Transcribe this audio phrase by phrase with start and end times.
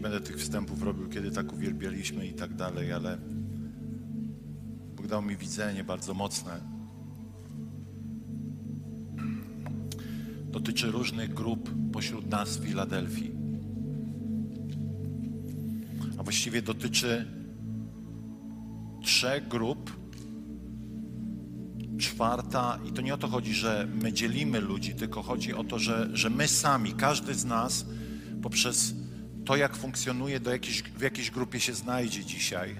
[0.00, 3.18] będę tych wstępów robił, kiedy tak uwielbialiśmy i tak dalej, ale
[4.96, 6.60] Bóg dał mi widzenie bardzo mocne.
[10.50, 13.32] Dotyczy różnych grup pośród nas w Filadelfii.
[16.18, 17.26] A właściwie dotyczy
[19.02, 20.00] trzech grup.
[21.98, 25.78] Czwarta, i to nie o to chodzi, że my dzielimy ludzi, tylko chodzi o to,
[25.78, 27.86] że, że my sami, każdy z nas,
[28.42, 28.94] poprzez
[29.44, 32.76] to, jak funkcjonuje, do jakiejś, w jakiejś grupie się znajdzie dzisiaj.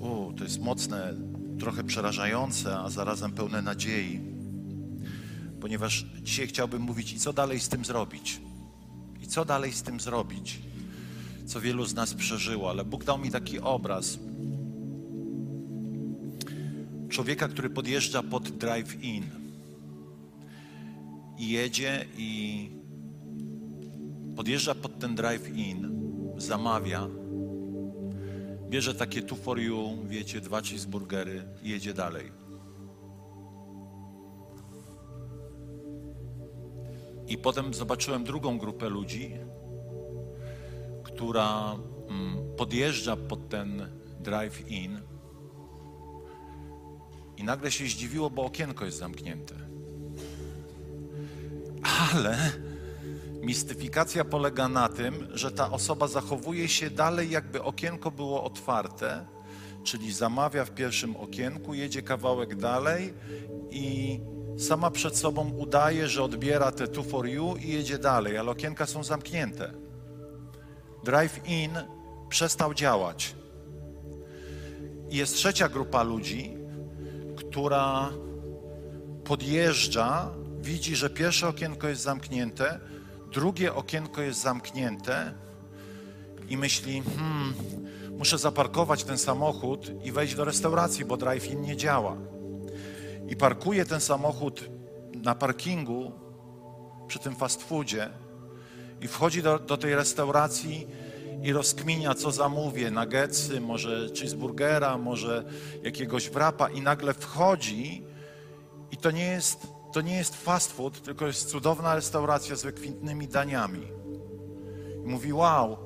[0.00, 1.14] O, to jest mocne,
[1.58, 4.20] trochę przerażające, a zarazem pełne nadziei.
[5.60, 8.40] Ponieważ dzisiaj chciałbym mówić, i co dalej z tym zrobić?
[9.22, 10.58] I co dalej z tym zrobić?
[11.46, 14.18] Co wielu z nas przeżyło, ale Bóg dał mi taki obraz
[17.08, 19.24] człowieka, który podjeżdża pod drive-in
[21.38, 22.68] i jedzie i
[24.36, 25.88] podjeżdża pod ten drive-in,
[26.36, 27.08] zamawia,
[28.68, 32.32] bierze takie two for you, wiecie, dwa cheeseburgery i jedzie dalej.
[37.28, 39.30] I potem zobaczyłem drugą grupę ludzi,
[41.02, 41.76] która
[42.08, 43.88] mm, podjeżdża pod ten
[44.20, 45.00] drive-in
[47.36, 49.54] i nagle się zdziwiło, bo okienko jest zamknięte.
[52.12, 52.52] Ale
[53.42, 59.26] mistyfikacja polega na tym, że ta osoba zachowuje się dalej, jakby okienko było otwarte,
[59.84, 63.14] czyli zamawia w pierwszym okienku, jedzie kawałek dalej
[63.70, 64.20] i
[64.58, 68.86] sama przed sobą udaje, że odbiera te two for you i jedzie dalej, ale okienka
[68.86, 69.72] są zamknięte.
[71.04, 71.70] Drive-in
[72.28, 73.34] przestał działać.
[75.10, 76.56] Jest trzecia grupa ludzi,
[77.36, 78.10] która
[79.24, 82.80] podjeżdża, widzi, że pierwsze okienko jest zamknięte,
[83.32, 85.34] drugie okienko jest zamknięte
[86.48, 87.54] i myśli, hmm,
[88.18, 92.16] muszę zaparkować ten samochód i wejść do restauracji, bo drive-in nie działa.
[93.28, 94.64] I parkuje ten samochód
[95.14, 96.12] na parkingu
[97.08, 98.10] przy tym fast foodzie
[99.00, 100.86] i wchodzi do, do tej restauracji
[101.42, 105.44] i rozkminia, co zamówię, nuggetsy, może cheeseburgera, może
[105.82, 108.04] jakiegoś wrapa i nagle wchodzi
[108.90, 113.28] i to nie jest, to nie jest fast food, tylko jest cudowna restauracja z wykwintnymi
[113.28, 113.88] daniami.
[115.04, 115.78] I mówi, wow,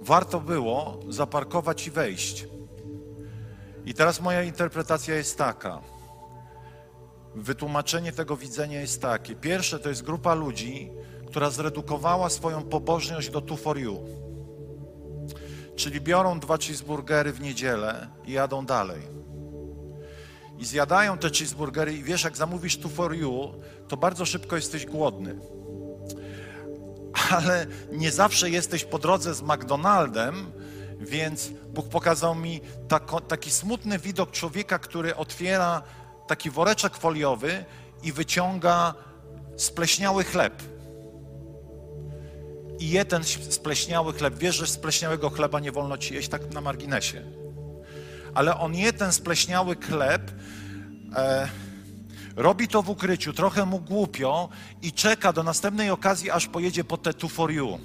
[0.00, 2.46] warto było zaparkować i wejść.
[3.84, 5.80] I teraz moja interpretacja jest taka.
[7.34, 9.34] Wytłumaczenie tego widzenia jest takie.
[9.34, 10.90] Pierwsze to jest grupa ludzi,
[11.26, 13.98] która zredukowała swoją pobożność do two for you.
[15.76, 19.02] Czyli biorą dwa cheeseburgery w niedzielę i jadą dalej.
[20.58, 23.54] I zjadają te cheeseburgery i wiesz, jak zamówisz tu for you,
[23.88, 25.38] to bardzo szybko jesteś głodny.
[27.30, 30.52] Ale nie zawsze jesteś po drodze z McDonaldem,
[31.00, 32.60] więc Bóg pokazał mi
[33.28, 35.82] taki smutny widok człowieka, który otwiera
[36.26, 37.64] taki woreczek foliowy
[38.02, 38.94] i wyciąga
[39.56, 40.62] spleśniały chleb
[42.78, 44.34] i je ten spleśniały chleb.
[44.38, 47.45] Wiesz, że spleśniałego chleba nie wolno ci jeść, tak na marginesie.
[48.36, 50.32] Ale on je ten spleśniały chleb,
[51.14, 51.48] e,
[52.36, 54.48] robi to w ukryciu, trochę mu głupio
[54.82, 57.78] i czeka do następnej okazji, aż pojedzie po te two for you.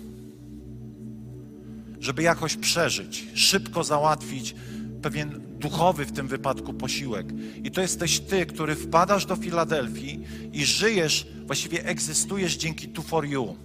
[1.99, 4.55] Żeby jakoś przeżyć, szybko załatwić
[5.01, 7.27] pewien duchowy w tym wypadku posiłek.
[7.63, 13.25] I to jesteś ty, który wpadasz do Filadelfii i żyjesz, właściwie egzystujesz dzięki two for
[13.25, 13.55] you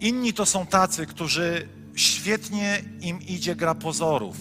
[0.00, 4.36] Inni to są tacy, którzy świetnie im idzie gra pozorów.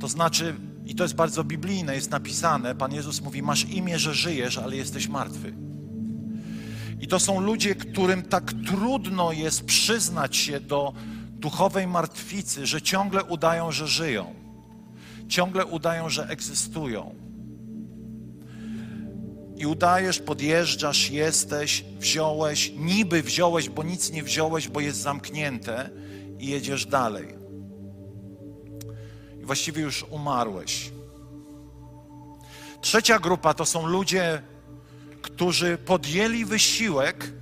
[0.00, 0.56] To znaczy,
[0.86, 4.76] i to jest bardzo biblijne, jest napisane, Pan Jezus mówi, masz imię, że żyjesz, ale
[4.76, 5.54] jesteś martwy.
[7.00, 10.92] I to są ludzie, którym tak trudno jest przyznać się do
[11.30, 14.34] duchowej martwicy, że ciągle udają, że żyją.
[15.28, 17.14] Ciągle udają, że egzystują
[19.62, 25.90] i udajesz, podjeżdżasz, jesteś, wziąłeś, niby wziąłeś, bo nic nie wziąłeś, bo jest zamknięte
[26.42, 27.34] i jedziesz dalej.
[29.42, 30.90] I właściwie już umarłeś.
[32.80, 34.42] Trzecia grupa to są ludzie,
[35.22, 37.32] którzy podjęli wysiłek,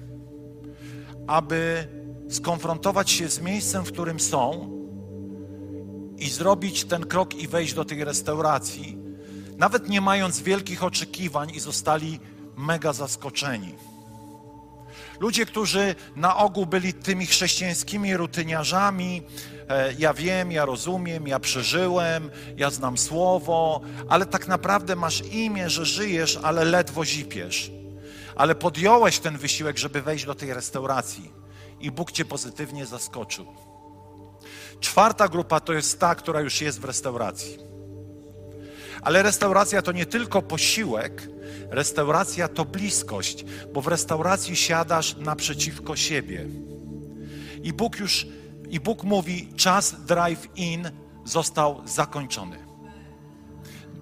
[1.27, 1.89] aby
[2.31, 4.71] skonfrontować się z miejscem, w którym są
[6.19, 8.99] i zrobić ten krok i wejść do tej restauracji,
[9.59, 12.21] nawet nie mając wielkich oczekiwań i zostali
[12.57, 13.75] mega zaskoczeni.
[15.21, 19.23] Ludzie, którzy na ogół byli tymi chrześcijańskimi rutyniarzami,
[19.69, 25.71] e, ja wiem, ja rozumiem, ja przeżyłem, ja znam słowo, ale tak naprawdę masz imię,
[25.71, 27.71] że żyjesz, ale ledwo zipiesz.
[28.37, 31.33] Ale podjąłeś ten wysiłek, żeby wejść do tej restauracji
[31.81, 33.47] i Bóg cię pozytywnie zaskoczył.
[34.81, 37.70] Czwarta grupa to jest ta, która już jest w restauracji.
[39.03, 41.29] Ale restauracja to nie tylko posiłek,
[41.71, 46.47] restauracja to bliskość, bo w restauracji siadasz naprzeciwko siebie.
[47.63, 48.27] I Bóg już,
[48.71, 50.91] i Bóg mówi, czas drive-in
[51.25, 52.57] został zakończony.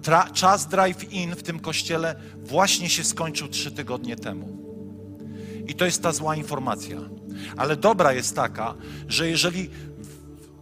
[0.01, 4.59] Tra, czas drive-in w tym kościele właśnie się skończył trzy tygodnie temu.
[5.67, 6.97] I to jest ta zła informacja.
[7.57, 8.75] Ale dobra jest taka,
[9.07, 9.69] że jeżeli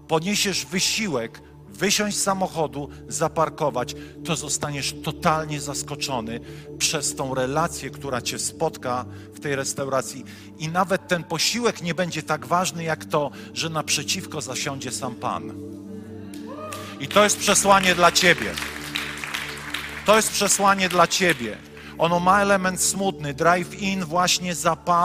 [0.07, 1.41] poniesiesz wysiłek,
[1.77, 3.95] wysiąść z samochodu, zaparkować,
[4.25, 6.39] to zostaniesz totalnie zaskoczony
[6.77, 10.23] przez tą relację, która cię spotka w tej restauracji.
[10.57, 15.53] I nawet ten posiłek nie będzie tak ważny, jak to, że naprzeciwko zasiądzie sam Pan.
[16.99, 18.51] I to jest przesłanie dla ciebie.
[20.05, 21.57] To jest przesłanie dla ciebie.
[21.97, 23.33] Ono ma element smutny.
[23.33, 24.55] Drive-in właśnie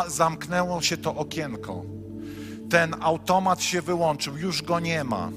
[0.06, 1.82] zamknęło się to okienko.
[2.70, 5.30] Ten automat się wyłączył, już go nie ma.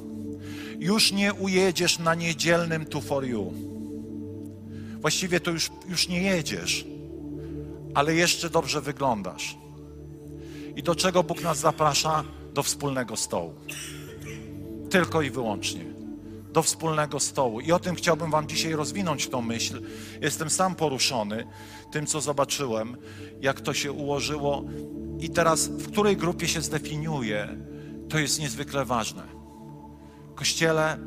[0.80, 3.54] Już nie ujedziesz na niedzielnym tu for you.
[5.02, 6.86] Właściwie to już, już nie jedziesz,
[7.94, 9.58] ale jeszcze dobrze wyglądasz.
[10.76, 12.24] I do czego Bóg nas zaprasza?
[12.54, 13.54] Do wspólnego stołu.
[14.90, 15.96] Tylko i wyłącznie
[16.56, 17.60] do wspólnego stołu.
[17.60, 19.82] I o tym chciałbym Wam dzisiaj rozwinąć tą myśl.
[20.22, 21.48] Jestem sam poruszony
[21.92, 22.98] tym, co zobaczyłem,
[23.42, 24.64] jak to się ułożyło.
[25.20, 27.58] I teraz, w której grupie się zdefiniuje,
[28.10, 29.35] to jest niezwykle ważne.
[30.36, 30.98] Kościele,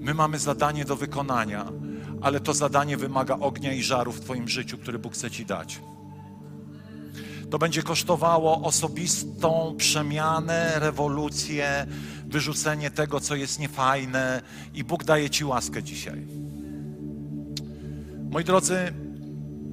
[0.00, 1.72] my mamy zadanie do wykonania,
[2.20, 5.80] ale to zadanie wymaga ognia i żaru w Twoim życiu, który Bóg chce Ci dać.
[7.50, 11.86] To będzie kosztowało osobistą przemianę, rewolucję,
[12.26, 14.42] wyrzucenie tego, co jest niefajne,
[14.74, 16.26] i Bóg daje Ci łaskę dzisiaj.
[18.30, 18.92] Moi drodzy,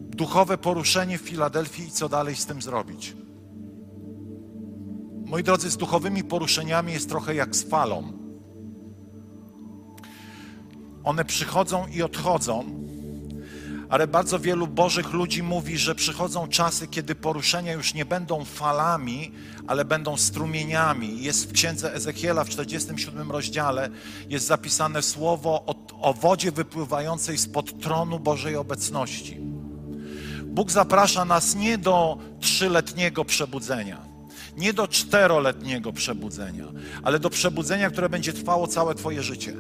[0.09, 3.15] duchowe poruszenie w Filadelfii i co dalej z tym zrobić?
[5.25, 8.25] Moi drodzy, z duchowymi poruszeniami jest trochę jak z falą.
[11.05, 12.65] One przychodzą i odchodzą,
[13.89, 19.31] ale bardzo wielu Bożych ludzi mówi, że przychodzą czasy, kiedy poruszenia już nie będą falami,
[19.67, 21.23] ale będą strumieniami.
[21.23, 23.89] Jest w księdze Ezechiela w 47 rozdziale
[24.29, 29.37] jest zapisane słowo o, o wodzie wypływającej spod tronu Bożej obecności.
[30.43, 34.01] Bóg zaprasza nas nie do trzyletniego przebudzenia,
[34.57, 36.65] nie do czteroletniego przebudzenia,
[37.03, 39.53] ale do przebudzenia, które będzie trwało całe Twoje życie.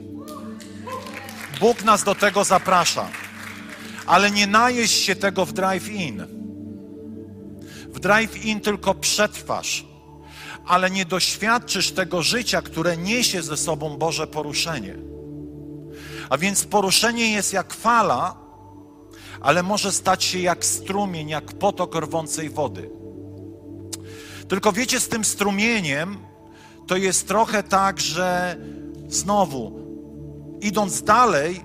[1.59, 3.09] Bóg nas do tego zaprasza
[4.05, 6.25] ale nie najeść się tego w drive-in.
[7.93, 9.85] W drive-in tylko przetrwasz,
[10.65, 14.95] ale nie doświadczysz tego życia, które niesie ze sobą Boże poruszenie.
[16.29, 18.35] A więc poruszenie jest jak fala,
[19.41, 22.89] ale może stać się jak strumień, jak potok rwącej wody.
[24.47, 26.17] Tylko wiecie, z tym strumieniem
[26.87, 28.57] to jest trochę tak, że
[29.07, 29.84] znowu,
[30.61, 31.61] idąc dalej,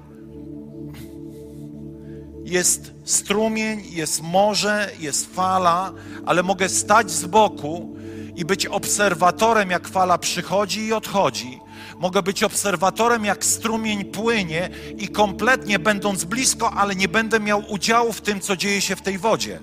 [2.45, 5.93] jest strumień, jest morze, jest fala,
[6.27, 7.97] ale mogę stać z boku
[8.37, 11.61] i być obserwatorem, jak fala przychodzi i odchodzi.
[11.99, 18.13] Mogę być obserwatorem, jak strumień płynie i kompletnie będąc blisko, ale nie będę miał udziału
[18.13, 19.61] w tym, co dzieje się w tej wodzie.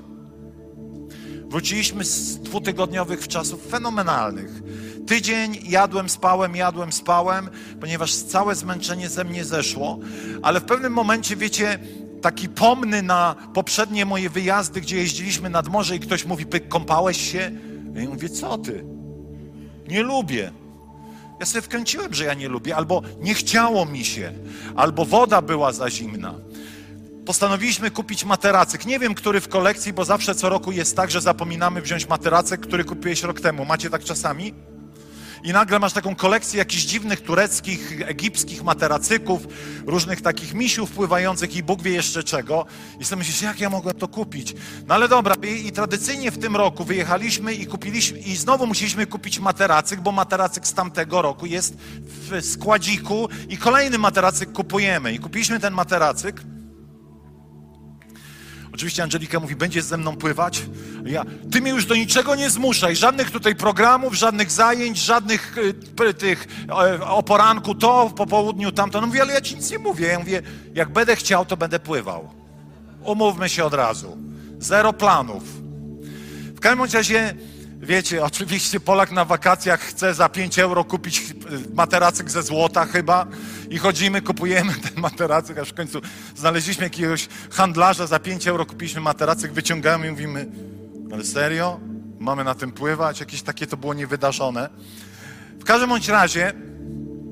[1.48, 4.62] Wróciliśmy z dwutygodniowych czasów fenomenalnych.
[5.08, 7.50] Tydzień jadłem, spałem, jadłem, spałem,
[7.82, 10.00] ponieważ całe zmęczenie ze mnie zeszło,
[10.42, 11.80] ale w pewnym momencie, wiecie,
[12.22, 17.52] taki pomny na poprzednie moje wyjazdy, gdzie jeździliśmy nad morze i ktoś mówi, kąpałeś się?
[17.96, 18.86] Ja mówię, co ty?
[19.88, 20.52] Nie lubię.
[21.40, 24.34] Ja sobie wkręciłem, że ja nie lubię, albo nie chciało mi się,
[24.76, 26.34] albo woda była za zimna.
[27.26, 28.86] Postanowiliśmy kupić materacyk.
[28.86, 32.62] Nie wiem, który w kolekcji, bo zawsze co roku jest tak, że zapominamy wziąć materacyk,
[32.62, 33.66] który kupiłeś rok temu.
[33.66, 34.54] Macie tak czasami?
[35.44, 39.48] I nagle masz taką kolekcję jakichś dziwnych tureckich, egipskich materacyków,
[39.86, 42.66] różnych takich misiów pływających i Bóg wie jeszcze czego.
[43.00, 44.54] I sobie myślisz, jak ja mogłem to kupić?
[44.88, 49.06] No ale dobra, i, i tradycyjnie w tym roku wyjechaliśmy i kupiliśmy, i znowu musieliśmy
[49.06, 55.14] kupić materacyk, bo materacyk z tamtego roku jest w składziku i kolejny materacyk kupujemy.
[55.14, 56.42] I kupiliśmy ten materacyk.
[58.78, 60.62] Oczywiście Angelika mówi, będziesz ze mną pływać?
[61.06, 66.14] Ja, ty mnie już do niczego nie zmuszaj, żadnych tutaj programów, żadnych zajęć, żadnych y,
[66.14, 66.48] tych
[67.00, 69.02] y, o poranku to, po południu tamto.
[69.02, 70.08] No mówię, ale ja ci nic nie mówię.
[70.08, 70.42] Ja mówię,
[70.74, 72.30] jak będę chciał, to będę pływał.
[73.04, 74.18] Umówmy się od razu.
[74.60, 75.44] Zero planów.
[76.56, 77.36] W każdym razie
[77.88, 81.24] Wiecie, oczywiście Polak na wakacjach chce za 5 euro kupić
[81.74, 83.28] materacyk ze złota chyba
[83.70, 86.02] i chodzimy, kupujemy ten materacyk, aż w końcu
[86.36, 90.46] znaleźliśmy jakiegoś handlarza, za 5 euro kupiliśmy materacyk, wyciągamy i mówimy,
[91.14, 91.80] ale serio?
[92.20, 93.20] Mamy na tym pływać?
[93.20, 94.70] Jakieś takie to było niewydarzone.
[95.60, 96.54] W każdym bądź razie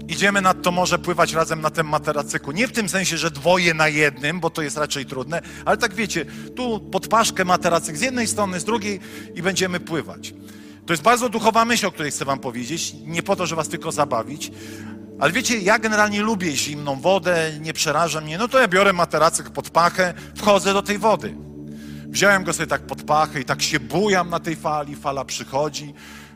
[0.07, 2.51] idziemy nad to morze pływać razem na tym materacyku.
[2.51, 5.93] Nie w tym sensie, że dwoje na jednym, bo to jest raczej trudne, ale tak
[5.93, 8.99] wiecie, tu pod paszkę materacyk z jednej strony, z drugiej
[9.35, 10.33] i będziemy pływać.
[10.85, 12.93] To jest bardzo duchowa myśl, o której chcę wam powiedzieć.
[13.05, 14.51] Nie po to, żeby was tylko zabawić.
[15.19, 18.37] Ale wiecie, ja generalnie lubię zimną wodę, nie przeraża mnie.
[18.37, 21.35] No to ja biorę materacyk pod pachę, wchodzę do tej wody.
[22.07, 25.93] Wziąłem go sobie tak pod pachę i tak się bujam na tej fali, fala przychodzi,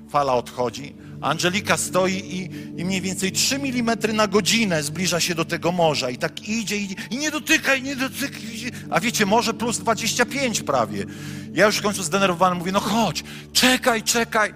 [0.10, 0.96] fala odchodzi.
[1.22, 2.50] Angelika stoi i,
[2.82, 6.78] i mniej więcej 3 mm na godzinę zbliża się do tego morza i tak idzie,
[6.78, 8.42] idzie i nie dotykaj, nie dotykaj.
[8.90, 11.06] A wiecie, morze plus 25 prawie.
[11.54, 13.24] Ja już w końcu zdenerwowany mówię, no chodź,
[13.54, 14.54] czekaj, czekaj.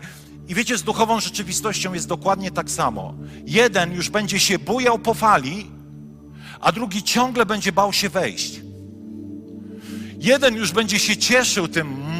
[0.47, 3.13] I wiecie, z duchową rzeczywistością jest dokładnie tak samo.
[3.45, 5.71] Jeden już będzie się bujał po fali,
[6.59, 8.61] a drugi ciągle będzie bał się wejść.
[10.19, 12.12] Jeden już będzie się cieszył tym,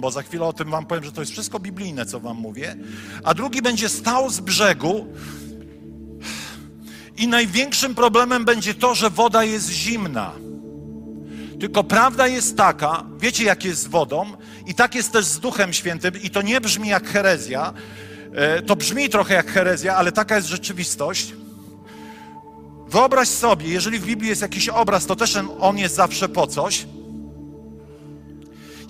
[0.00, 2.76] bo za chwilę o tym wam powiem, że to jest wszystko biblijne, co wam mówię,
[3.24, 5.06] a drugi będzie stał z brzegu
[7.16, 10.32] i największym problemem będzie to, że woda jest zimna.
[11.60, 14.26] Tylko prawda jest taka, wiecie jak jest z wodą
[14.66, 17.72] i tak jest też z Duchem Świętym i to nie brzmi jak herezja,
[18.34, 21.34] e, to brzmi trochę jak herezja, ale taka jest rzeczywistość.
[22.88, 26.86] Wyobraź sobie, jeżeli w Biblii jest jakiś obraz, to też on jest zawsze po coś.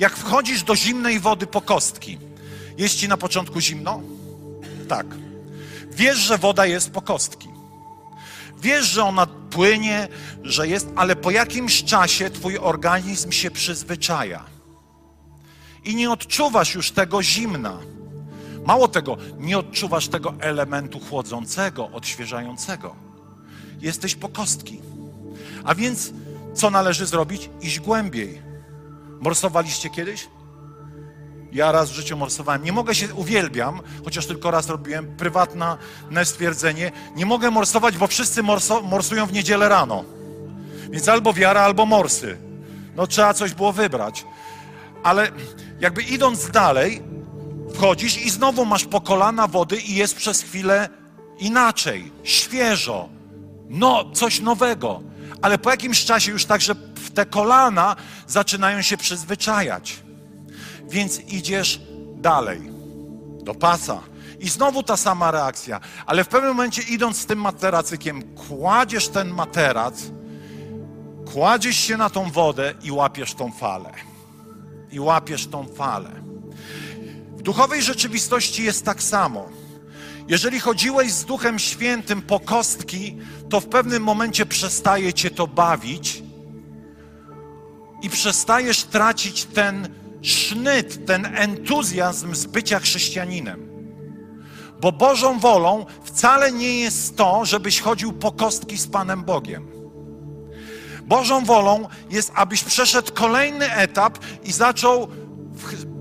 [0.00, 2.18] Jak wchodzisz do zimnej wody po kostki,
[2.78, 4.00] jest ci na początku zimno?
[4.88, 5.06] Tak.
[5.92, 7.48] Wiesz, że woda jest po kostki.
[8.62, 10.08] Wiesz, że ona płynie,
[10.42, 14.44] że jest, ale po jakimś czasie twój organizm się przyzwyczaja.
[15.84, 17.78] I nie odczuwasz już tego zimna.
[18.66, 22.96] Mało tego, nie odczuwasz tego elementu chłodzącego, odświeżającego.
[23.80, 24.80] Jesteś po kostki.
[25.64, 26.12] A więc
[26.54, 27.50] co należy zrobić?
[27.60, 28.49] Iść głębiej.
[29.20, 30.28] Morsowaliście kiedyś?
[31.52, 32.64] Ja raz w życiu morsowałem.
[32.64, 35.76] Nie mogę się, uwielbiam, chociaż tylko raz robiłem, prywatne
[36.24, 36.92] stwierdzenie.
[37.16, 40.04] Nie mogę morsować, bo wszyscy morso, morsują w niedzielę rano.
[40.90, 42.38] Więc albo wiara, albo morsy.
[42.96, 44.24] No trzeba coś było wybrać.
[45.02, 45.30] Ale
[45.80, 47.02] jakby idąc dalej,
[47.74, 50.88] wchodzisz i znowu masz po kolana wody i jest przez chwilę
[51.38, 53.08] inaczej, świeżo,
[53.68, 55.02] no, coś nowego.
[55.42, 60.02] Ale po jakimś czasie już także w te kolana zaczynają się przyzwyczajać.
[60.88, 61.80] Więc idziesz
[62.16, 62.60] dalej,
[63.42, 64.00] do pasa.
[64.40, 65.80] I znowu ta sama reakcja.
[66.06, 70.02] Ale w pewnym momencie, idąc z tym materacykiem, kładziesz ten materac,
[71.32, 73.92] kładziesz się na tą wodę i łapiesz tą falę.
[74.92, 76.10] I łapiesz tą falę.
[77.36, 79.48] W duchowej rzeczywistości jest tak samo.
[80.30, 83.16] Jeżeli chodziłeś z Duchem Świętym po kostki,
[83.48, 86.22] to w pewnym momencie przestaje cię to bawić
[88.02, 89.88] i przestajesz tracić ten
[90.22, 93.70] sznyt, ten entuzjazm z bycia chrześcijaninem.
[94.80, 99.68] Bo Bożą wolą wcale nie jest to, żebyś chodził po kostki z Panem Bogiem.
[101.02, 105.08] Bożą wolą jest, abyś przeszedł kolejny etap i zaczął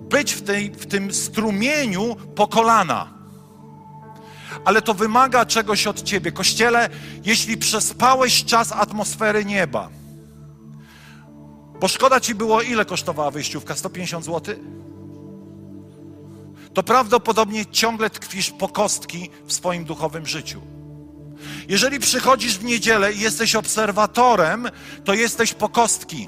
[0.09, 3.18] być w, tej, w tym strumieniu po kolana.
[4.65, 6.31] Ale to wymaga czegoś od ciebie.
[6.31, 6.89] Kościele,
[7.25, 9.89] jeśli przespałeś czas atmosfery nieba,
[11.79, 13.75] bo szkoda ci było, ile kosztowała wyjściówka?
[13.75, 14.55] 150 zł?
[16.73, 20.61] To prawdopodobnie ciągle tkwisz po kostki w swoim duchowym życiu.
[21.69, 24.69] Jeżeli przychodzisz w niedzielę i jesteś obserwatorem,
[25.05, 26.27] to jesteś po kostki.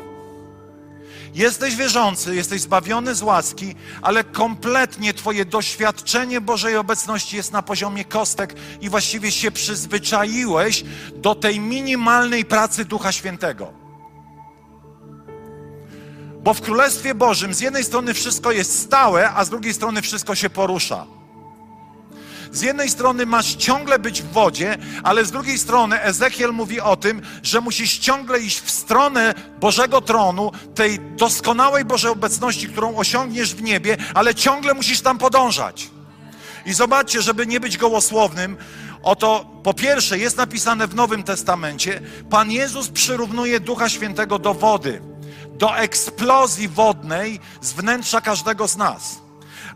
[1.34, 8.06] Jesteś wierzący, jesteś zbawiony z łaski, ale kompletnie Twoje doświadczenie Bożej obecności jest na poziomie
[8.06, 10.84] kostek i właściwie się przyzwyczaiłeś
[11.16, 13.74] do tej minimalnej pracy Ducha Świętego.
[16.44, 20.36] Bo w Królestwie Bożym z jednej strony wszystko jest stałe, a z drugiej strony wszystko
[20.36, 21.06] się porusza.
[22.52, 26.96] Z jednej strony masz ciągle być w wodzie, ale z drugiej strony Ezechiel mówi o
[26.96, 33.56] tym, że musisz ciągle iść w stronę Bożego tronu, tej doskonałej Bożej obecności, którą osiągniesz
[33.56, 35.90] w niebie, ale ciągle musisz tam podążać.
[36.66, 38.58] I zobaczcie, żeby nie być gołosłownym,
[39.04, 45.02] oto po pierwsze jest napisane w Nowym Testamencie, Pan Jezus przyrównuje Ducha Świętego do wody
[45.62, 49.21] do eksplozji wodnej z wnętrza każdego z nas.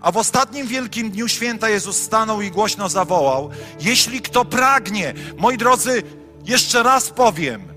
[0.05, 5.57] A w ostatnim wielkim dniu święta Jezus stanął i głośno zawołał: Jeśli kto pragnie, moi
[5.57, 6.03] drodzy,
[6.43, 7.67] jeszcze raz powiem,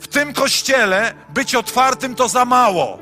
[0.00, 2.98] w tym kościele być otwartym to za mało.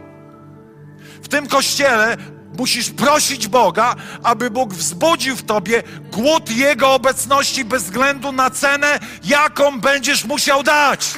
[1.22, 2.16] W tym kościele
[2.58, 8.98] musisz prosić Boga, aby Bóg wzbudził w tobie głód Jego obecności bez względu na cenę,
[9.24, 11.14] jaką będziesz musiał dać.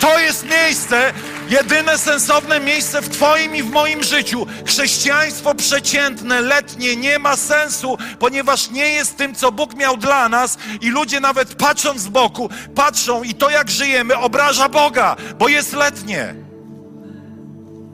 [0.00, 1.12] To jest miejsce,
[1.48, 4.46] jedyne sensowne miejsce w Twoim i w moim życiu.
[4.66, 10.58] Chrześcijaństwo przeciętne, letnie nie ma sensu, ponieważ nie jest tym, co Bóg miał dla nas
[10.80, 15.72] i ludzie nawet patrząc z boku, patrzą i to jak żyjemy obraża Boga, bo jest
[15.72, 16.34] letnie.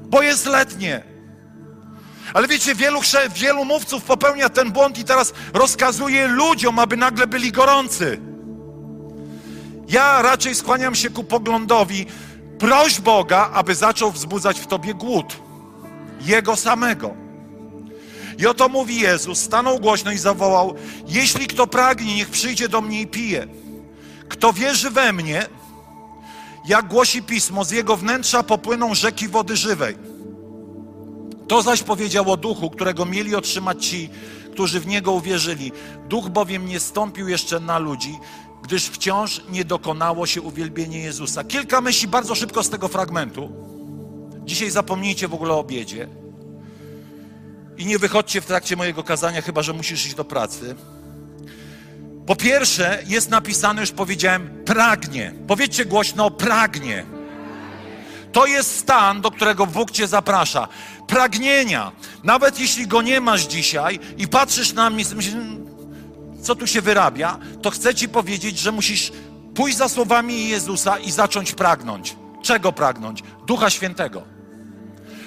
[0.02, 1.02] Bo jest letnie.
[2.35, 3.00] Ale wiecie, wielu,
[3.35, 8.21] wielu mówców popełnia ten błąd i teraz rozkazuje ludziom, aby nagle byli gorący.
[9.88, 12.07] Ja raczej skłaniam się ku poglądowi,
[12.61, 15.37] proś Boga, aby zaczął wzbudzać w tobie głód.
[16.21, 17.14] Jego samego.
[18.38, 20.75] I oto mówi Jezus, stanął głośno i zawołał:
[21.09, 23.47] Jeśli kto pragnie, niech przyjdzie do mnie i pije.
[24.29, 25.47] Kto wierzy we mnie,
[26.64, 29.97] jak głosi pismo, z jego wnętrza popłyną rzeki wody żywej.
[31.49, 34.11] To zaś powiedział o duchu, którego mieli otrzymać ci,
[34.52, 35.73] którzy w niego uwierzyli.
[36.09, 38.19] Duch bowiem nie stąpił jeszcze na ludzi,
[38.62, 41.45] gdyż wciąż nie dokonało się uwielbienie Jezusa.
[41.45, 43.52] Kilka myśli bardzo szybko z tego fragmentu.
[44.45, 46.09] Dzisiaj zapomnijcie w ogóle o obiedzie.
[47.79, 50.76] I nie wychodźcie w trakcie mojego kazania, chyba że musisz iść do pracy.
[52.26, 55.35] Po pierwsze, jest napisane, już powiedziałem, pragnie.
[55.47, 57.07] Powiedzcie głośno, pragnie.
[58.33, 60.69] To jest stan, do którego Bóg Cię zaprasza.
[61.07, 61.93] Pragnienia.
[62.25, 65.35] Nawet jeśli go nie masz dzisiaj i patrzysz na mnie myślisz,
[66.42, 69.12] co tu się wyrabia, to chcę Ci powiedzieć, że musisz
[69.54, 72.16] pójść za słowami Jezusa i zacząć pragnąć.
[72.42, 73.23] Czego pragnąć?
[73.47, 74.23] Ducha Świętego.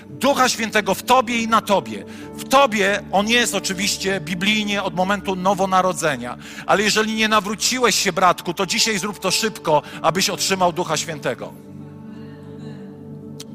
[0.09, 2.05] Ducha Świętego w Tobie i na Tobie.
[2.35, 8.53] W Tobie On jest oczywiście biblijnie od momentu nowonarodzenia, ale jeżeli nie nawróciłeś się, bratku,
[8.53, 11.53] to dzisiaj zrób to szybko, abyś otrzymał Ducha Świętego.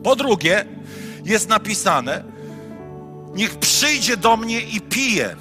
[0.03, 0.65] Po drugie,
[1.25, 2.25] jest napisane,
[3.35, 5.37] niech przyjdzie do mnie i pije.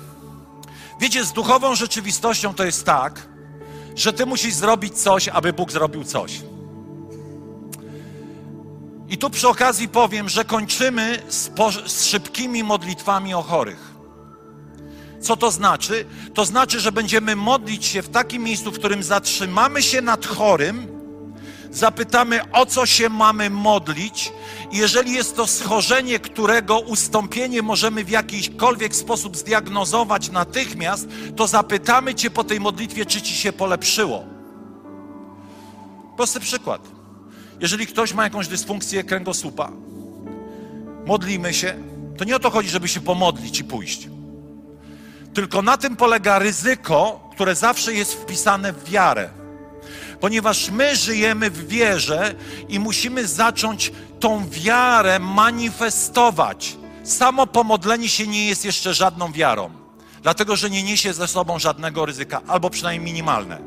[0.99, 3.27] Wiecie, z duchową rzeczywistością to jest tak,
[3.95, 6.41] że ty musisz zrobić coś, aby Bóg zrobił coś.
[9.09, 11.51] I tu przy okazji powiem, że kończymy z,
[11.85, 13.93] z, szybkimi modlitwami o chorych.
[15.21, 16.05] Co to znaczy?
[16.33, 20.96] To znaczy, że będziemy modlić się w takim miejscu, w którym zatrzymamy się nad chorym,
[21.71, 24.31] zapytamy, o co się mamy modlić,
[24.71, 32.29] jeżeli jest to schorzenie, którego ustąpienie możemy w jakikolwiek sposób zdiagnozować natychmiast, to zapytamy Cię
[32.29, 34.23] po tej modlitwie, czy Ci się polepszyło.
[36.15, 36.81] Prosty przykład.
[37.59, 39.71] Jeżeli ktoś ma jakąś dysfunkcję kręgosłupa,
[41.05, 41.75] modlimy się,
[42.17, 44.09] to nie o to chodzi, żeby się pomodlić i pójść.
[45.33, 49.36] Tylko na tym polega ryzyko, które zawsze jest wpisane w wiarę
[50.19, 52.35] ponieważ my żyjemy w wierze
[52.69, 56.77] i musimy zacząć tą wiarę manifestować.
[57.03, 59.69] Samo pomodlenie się nie jest jeszcze żadną wiarą,
[60.21, 63.59] dlatego że nie niesie ze sobą żadnego ryzyka, albo przynajmniej minimalne.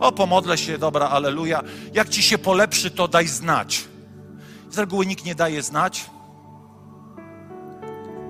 [0.00, 1.62] O, pomodlę się, dobra, aleluja.
[1.94, 3.84] Jak ci się polepszy, to daj znać.
[4.70, 6.04] Z reguły nikt nie daje znać.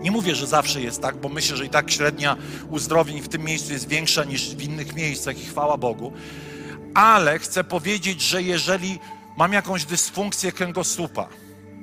[0.01, 2.37] Nie mówię, że zawsze jest tak, bo myślę, że i tak średnia
[2.71, 6.13] uzdrowień w tym miejscu jest większa niż w innych miejscach i chwała Bogu
[6.95, 8.99] ale chcę powiedzieć, że jeżeli
[9.37, 11.29] mam jakąś dysfunkcję kręgosłupa,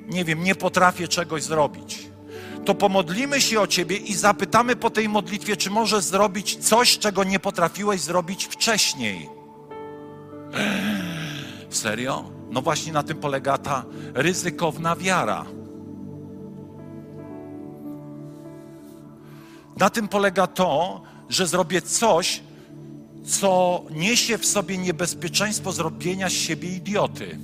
[0.07, 2.07] nie wiem, nie potrafię czegoś zrobić,
[2.65, 7.23] to pomodlimy się o Ciebie i zapytamy po tej modlitwie, czy możesz zrobić coś, czego
[7.23, 9.29] nie potrafiłeś zrobić wcześniej.
[11.69, 12.31] Serio?
[12.49, 15.45] No właśnie na tym polega ta ryzykowna wiara.
[19.77, 22.41] Na tym polega to, że zrobię coś,
[23.25, 27.39] co niesie w sobie niebezpieczeństwo zrobienia z siebie idioty.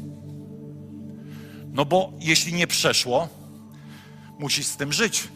[1.74, 3.28] No bo jeśli nie przeszło,
[4.40, 5.28] musisz z tym żyć.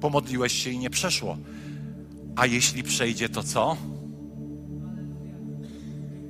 [0.00, 1.38] Pomodliłeś się i nie przeszło.
[2.36, 3.76] A jeśli przejdzie, to co?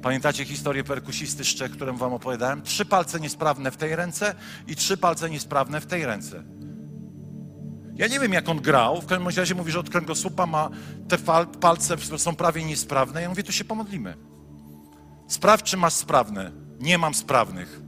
[0.03, 2.63] Pamiętacie historię perkusisty z którą wam opowiadałem?
[2.63, 4.35] Trzy palce niesprawne w tej ręce
[4.69, 6.56] i trzy palce niesprawne w tej ręce.
[7.97, 9.01] Ja nie wiem, jak on grał.
[9.03, 10.71] W każdym razie mówi, że od kręgosłupa ma
[11.09, 11.19] te
[11.61, 13.23] palce są prawie niesprawne.
[13.23, 14.15] Ja mówię, to się pomodlimy.
[15.29, 16.53] Sprawdź, czy masz sprawne.
[16.81, 17.81] Nie mam sprawnych.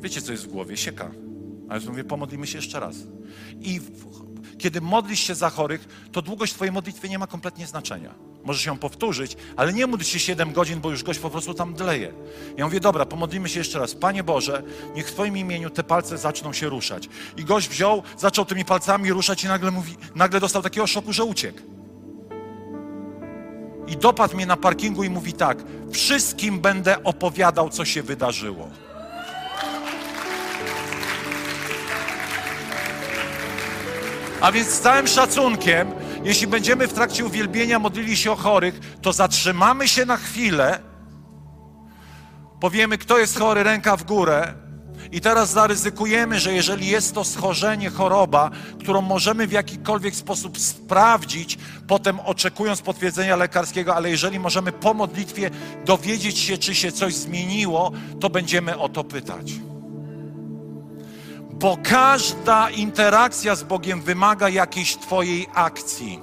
[0.00, 0.76] Wiecie, co jest w głowie?
[0.76, 1.10] Sieka.
[1.68, 2.96] Ale ja mówię, pomodlimy się jeszcze raz.
[3.60, 3.80] I
[4.62, 8.14] kiedy modlisz się za chorych, to długość Twojej modlitwy nie ma kompletnie znaczenia.
[8.44, 11.74] Możesz ją powtórzyć, ale nie módl się 7 godzin, bo już gość po prostu tam
[11.74, 12.12] dleje.
[12.56, 13.94] Ja mówię, dobra, pomodlimy się jeszcze raz.
[13.94, 14.62] Panie Boże,
[14.94, 17.08] niech w Twoim imieniu te palce zaczną się ruszać.
[17.36, 21.24] I gość wziął, zaczął tymi palcami ruszać i nagle, mówi, nagle dostał takiego szoku, że
[21.24, 21.58] uciekł.
[23.86, 28.70] I dopadł mnie na parkingu i mówi tak, wszystkim będę opowiadał, co się wydarzyło.
[34.42, 35.92] A więc z całym szacunkiem,
[36.24, 40.78] jeśli będziemy w trakcie uwielbienia modlili się o chorych, to zatrzymamy się na chwilę,
[42.60, 44.54] powiemy, kto jest chory, ręka w górę.
[45.12, 48.50] I teraz zaryzykujemy, że jeżeli jest to schorzenie, choroba,
[48.80, 55.50] którą możemy w jakikolwiek sposób sprawdzić, potem oczekując potwierdzenia lekarskiego, ale jeżeli możemy po modlitwie
[55.84, 59.52] dowiedzieć się, czy się coś zmieniło, to będziemy o to pytać
[61.62, 66.20] bo każda interakcja z Bogiem wymaga jakiejś Twojej akcji.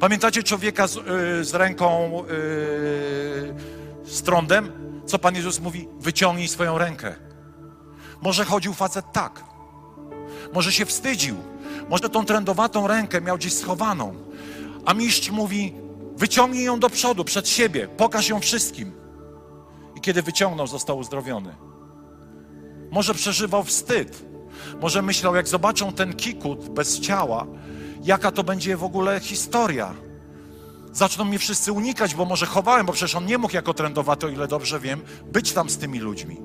[0.00, 4.72] Pamiętacie człowieka z, yy, z ręką yy, z trądem?
[5.06, 5.88] Co Pan Jezus mówi?
[6.00, 7.14] Wyciągnij swoją rękę.
[8.20, 9.44] Może chodził facet tak.
[10.54, 11.36] Może się wstydził.
[11.88, 14.14] Może tą trędowatą rękę miał gdzieś schowaną.
[14.84, 15.74] A mistrz mówi:
[16.16, 18.92] wyciągnij ją do przodu, przed siebie, pokaż ją wszystkim.
[19.96, 21.75] I kiedy wyciągnął, został uzdrowiony.
[22.90, 24.22] Może przeżywał wstyd.
[24.80, 27.46] Może myślał, jak zobaczą ten kikut bez ciała,
[28.04, 29.94] jaka to będzie w ogóle historia.
[30.92, 34.28] Zaczną mnie wszyscy unikać, bo może chowałem, bo przecież on nie mógł jako trendowaty, o
[34.28, 35.00] ile dobrze wiem,
[35.32, 36.36] być tam z tymi ludźmi.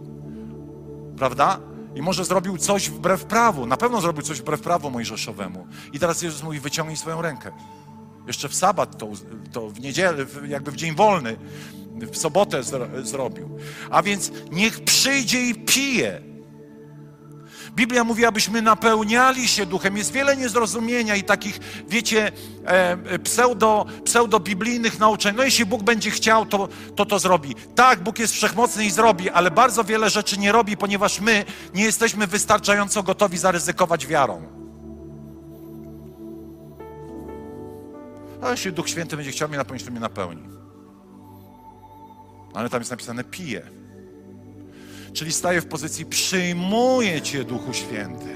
[1.18, 1.60] Prawda?
[1.96, 3.66] I może zrobił coś wbrew prawu.
[3.66, 5.68] Na pewno zrobił coś wbrew prawu mojżeszowemu.
[5.94, 7.52] I teraz Jezus mówi, wyciągnij swoją rękę.
[8.28, 9.08] Jeszcze w sabat to,
[9.52, 11.36] to w niedzielę, jakby w dzień wolny,
[12.12, 12.62] w sobotę
[13.04, 13.58] zrobił.
[13.90, 16.31] A więc niech przyjdzie i pije.
[17.76, 19.98] Biblia mówi, abyśmy napełniali się duchem.
[19.98, 22.32] Jest wiele niezrozumienia i takich, wiecie,
[22.66, 25.36] e, pseudo, pseudo-biblijnych nauczeń.
[25.36, 27.56] No jeśli Bóg będzie chciał, to, to to zrobi.
[27.76, 31.84] Tak, Bóg jest wszechmocny i zrobi, ale bardzo wiele rzeczy nie robi, ponieważ my nie
[31.84, 34.42] jesteśmy wystarczająco gotowi zaryzykować wiarą.
[38.42, 40.44] A jeśli Duch Święty będzie chciał mnie napełnić, to mnie napełni.
[42.54, 43.81] Ale tam jest napisane pije.
[45.14, 48.36] Czyli staję w pozycji przyjmuję Cię, Duchu Święty.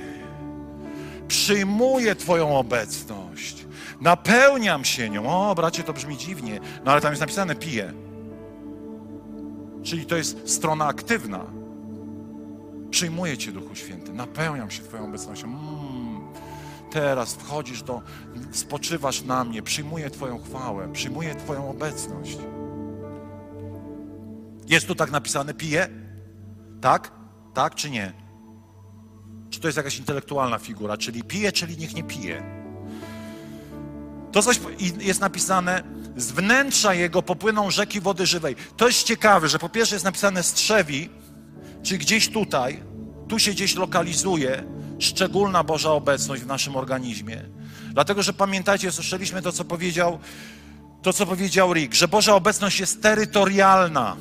[1.27, 3.65] Przyjmuję Twoją obecność.
[4.01, 5.49] Napełniam się nią.
[5.49, 6.59] O, bracie, to brzmi dziwnie.
[6.85, 7.93] No ale tam jest napisane piję.
[9.83, 11.45] Czyli to jest strona aktywna.
[12.89, 14.13] Przyjmuję Cię, Duchu Święty.
[14.13, 15.47] Napełniam się Twoją obecnością.
[15.47, 16.21] Mm,
[16.91, 18.01] teraz wchodzisz do,
[18.51, 19.61] spoczywasz na mnie.
[19.61, 20.89] Przyjmuję Twoją chwałę.
[20.93, 22.37] Przyjmuję Twoją obecność.
[24.67, 26.04] Jest tu tak napisane piję?
[26.85, 27.11] Tak?
[27.53, 28.13] Tak czy nie?
[29.49, 30.97] Czy to jest jakaś intelektualna figura?
[30.97, 32.43] Czyli pije, czyli niech nie pije.
[34.31, 34.59] To coś
[34.99, 35.83] jest napisane,
[36.15, 38.55] z wnętrza jego popłyną rzeki wody żywej.
[38.77, 41.09] To jest ciekawe, że po pierwsze jest napisane strzewi,
[41.83, 42.83] czyli gdzieś tutaj,
[43.27, 44.63] tu się gdzieś lokalizuje
[44.99, 47.41] szczególna Boża obecność w naszym organizmie.
[47.93, 50.19] Dlatego, że pamiętajcie, słyszeliśmy to, co powiedział,
[51.01, 54.15] to, co powiedział Rick, że Boża obecność jest terytorialna.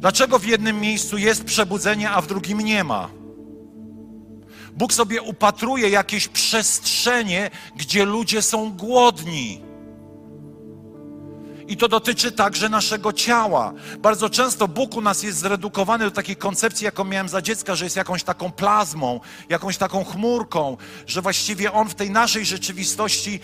[0.00, 3.08] Dlaczego w jednym miejscu jest przebudzenie, a w drugim nie ma?
[4.72, 9.60] Bóg sobie upatruje jakieś przestrzenie, gdzie ludzie są głodni.
[11.68, 13.72] I to dotyczy także naszego ciała.
[13.98, 17.84] Bardzo często Bóg u nas jest zredukowany do takiej koncepcji, jaką miałem za dziecka, że
[17.84, 23.40] jest jakąś taką plazmą, jakąś taką chmurką, że właściwie On w tej naszej rzeczywistości,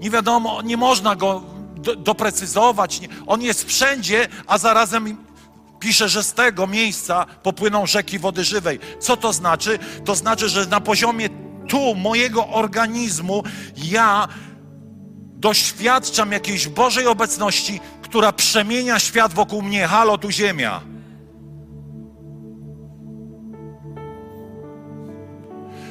[0.00, 1.42] nie wiadomo, nie można go
[1.76, 3.00] do, doprecyzować.
[3.26, 5.16] On jest wszędzie, a zarazem
[5.82, 8.78] pisze, że z tego miejsca popłyną rzeki wody żywej.
[9.00, 9.78] Co to znaczy?
[10.04, 11.28] To znaczy, że na poziomie
[11.68, 13.42] tu mojego organizmu
[13.76, 14.28] ja
[15.36, 19.86] doświadczam jakiejś Bożej obecności, która przemienia świat wokół mnie.
[19.86, 20.80] Halo, tu ziemia.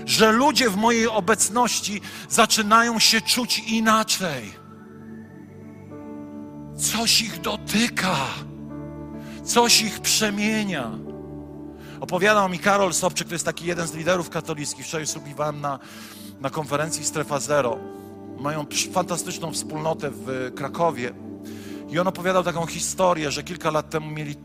[0.06, 4.54] Że ludzie w mojej obecności zaczynają się czuć inaczej.
[6.77, 8.15] Coś ich dotyka
[9.52, 10.92] coś ich przemienia.
[12.00, 14.86] Opowiadał mi Karol Sobczyk, to jest taki jeden z liderów katolickich.
[14.86, 15.80] Wczoraj słuchiwałem na,
[16.42, 17.78] na konferencji Strefa Zero.
[18.40, 21.14] Mają fantastyczną wspólnotę w Krakowie.
[21.90, 24.36] I on opowiadał taką historię, że kilka lat temu mieli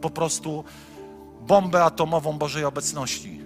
[0.00, 0.64] po prostu
[1.40, 3.40] bombę atomową Bożej obecności.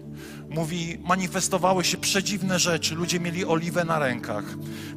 [0.50, 2.94] Mówi, manifestowały się przedziwne rzeczy.
[2.94, 4.44] Ludzie mieli oliwę na rękach.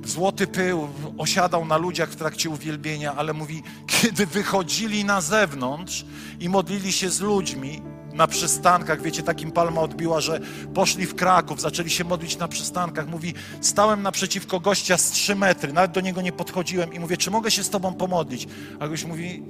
[0.06, 0.88] Złoty pył
[1.18, 6.06] osiadał na ludziach w trakcie uwielbienia, ale mówi, kiedy wychodzili na zewnątrz
[6.40, 7.82] i modlili się z ludźmi,
[8.14, 10.40] na przystankach, wiecie, takim palma odbiła, że
[10.74, 13.08] poszli w Kraków, zaczęli się modlić na przystankach.
[13.08, 17.32] Mówi, stałem naprzeciwko gościa z 3 metry, nawet do niego nie podchodziłem i mówię, czy
[17.32, 18.48] mogę się z tobą pomodlić?
[18.80, 19.44] A gość mówi,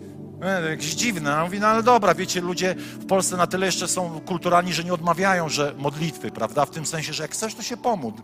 [0.49, 1.35] jakieś dziwne.
[1.35, 4.83] A mówi, no ale dobra, wiecie, ludzie w Polsce na tyle jeszcze są kulturalni, że
[4.83, 6.65] nie odmawiają, że modlitwy, prawda?
[6.65, 8.21] W tym sensie, że jak chcesz, to się pomódl.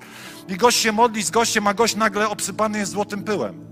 [0.47, 3.65] I gość się modli z gościem, a gość nagle obsypany jest złotym pyłem.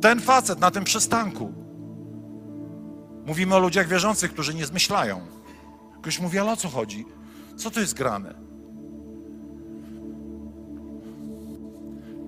[0.00, 1.52] Ten facet na tym przystanku.
[3.26, 5.20] Mówimy o ludziach wierzących, którzy nie zmyślają.
[6.02, 7.04] Ktoś mówi, ale o co chodzi?
[7.56, 8.34] Co to jest grane?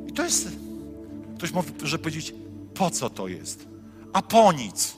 [0.07, 0.49] I to jest.
[1.37, 2.35] Ktoś może powiedzieć,
[2.75, 3.70] po co to jest?
[4.13, 4.97] A po nic.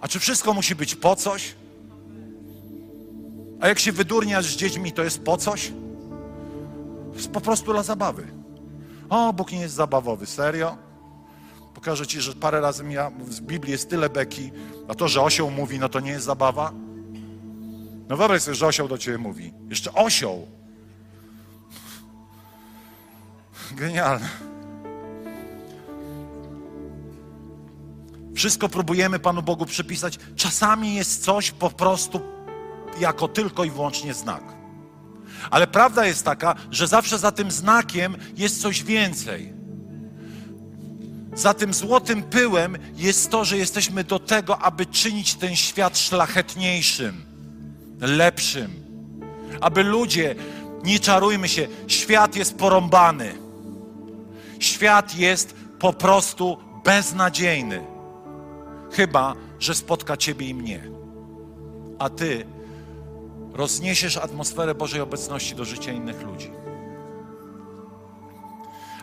[0.00, 1.54] A czy wszystko musi być po coś?
[3.60, 5.72] A jak się wydurniasz z dziećmi, to jest po coś?
[7.10, 8.26] To jest po prostu dla zabawy.
[9.08, 10.76] O, Bóg nie jest zabawowy, serio?
[11.74, 14.52] Pokażę Ci, że parę razy ja, w Biblii jest tyle beki,
[14.88, 16.72] a to, że osioł mówi, no to nie jest zabawa.
[18.08, 19.52] No wyobraź sobie, że osioł do Ciebie mówi.
[19.68, 20.46] Jeszcze osioł.
[23.72, 24.28] Genialne.
[28.34, 30.18] Wszystko próbujemy Panu Bogu przypisać.
[30.36, 32.20] Czasami jest coś po prostu
[33.00, 34.42] jako tylko i wyłącznie znak.
[35.50, 39.52] Ale prawda jest taka, że zawsze za tym znakiem jest coś więcej.
[41.34, 47.24] Za tym złotym pyłem jest to, że jesteśmy do tego, aby czynić ten świat szlachetniejszym,
[48.00, 48.84] lepszym.
[49.60, 50.34] Aby ludzie,
[50.84, 53.34] nie czarujmy się, świat jest porąbany.
[54.58, 57.93] Świat jest po prostu beznadziejny.
[58.96, 60.90] Chyba, że spotka Ciebie i mnie.
[61.98, 62.46] A Ty
[63.52, 66.50] rozniesiesz atmosferę Bożej obecności do życia innych ludzi.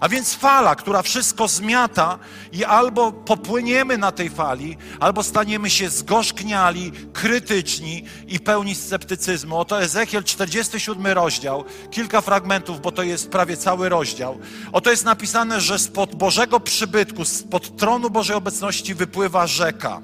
[0.01, 2.19] A więc fala, która wszystko zmiata
[2.51, 9.59] i albo popłyniemy na tej fali, albo staniemy się zgorzkniali, krytyczni i pełni sceptycyzmu.
[9.59, 14.39] Oto Ezechiel 47 rozdział, kilka fragmentów, bo to jest prawie cały rozdział.
[14.71, 20.01] Oto jest napisane, że spod Bożego przybytku, spod tronu Bożej obecności wypływa rzeka.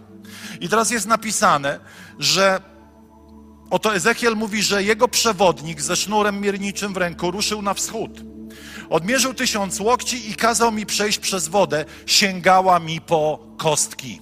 [0.62, 1.80] I teraz jest napisane,
[2.20, 2.62] że
[3.70, 8.37] oto Ezechiel mówi, że jego przewodnik ze sznurem mierniczym w ręku ruszył na wschód.
[8.90, 14.22] Odmierzył tysiąc łokci i kazał mi przejść przez wodę, sięgała mi po kostki.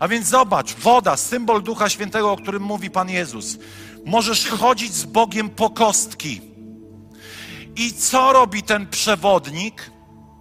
[0.00, 3.58] A więc zobacz, woda, symbol Ducha Świętego, o którym mówi Pan Jezus.
[4.04, 6.40] Możesz chodzić z Bogiem po kostki.
[7.76, 9.90] I co robi ten przewodnik?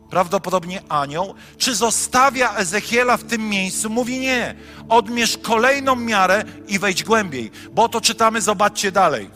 [0.09, 1.33] Prawdopodobnie anioł.
[1.57, 3.89] Czy zostawia Ezechiela w tym miejscu?
[3.89, 4.55] Mówi nie.
[4.89, 7.51] Odmierz kolejną miarę i wejdź głębiej.
[7.71, 9.29] Bo to czytamy, zobaczcie dalej.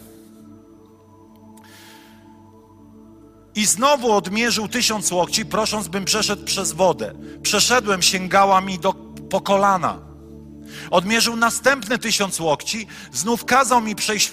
[3.56, 7.14] I znowu odmierzył tysiąc łokci, prosząc, bym przeszedł przez wodę.
[7.44, 8.94] Przeszedłem, sięgała mi do,
[9.30, 10.00] po kolana.
[10.92, 14.32] Odmierzył następne tysiąc łokci, znów kazał mi przejść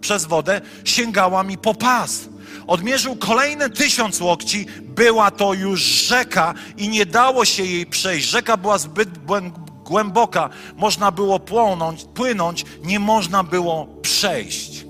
[0.00, 2.28] przez wodę, sięgała mi po pas.
[2.66, 8.28] Odmierzył kolejne tysiąc łokci, była to już rzeka i nie dało się jej przejść.
[8.28, 9.08] Rzeka była zbyt
[9.84, 14.86] głęboka, można było płonąć, płynąć, nie można było przejść.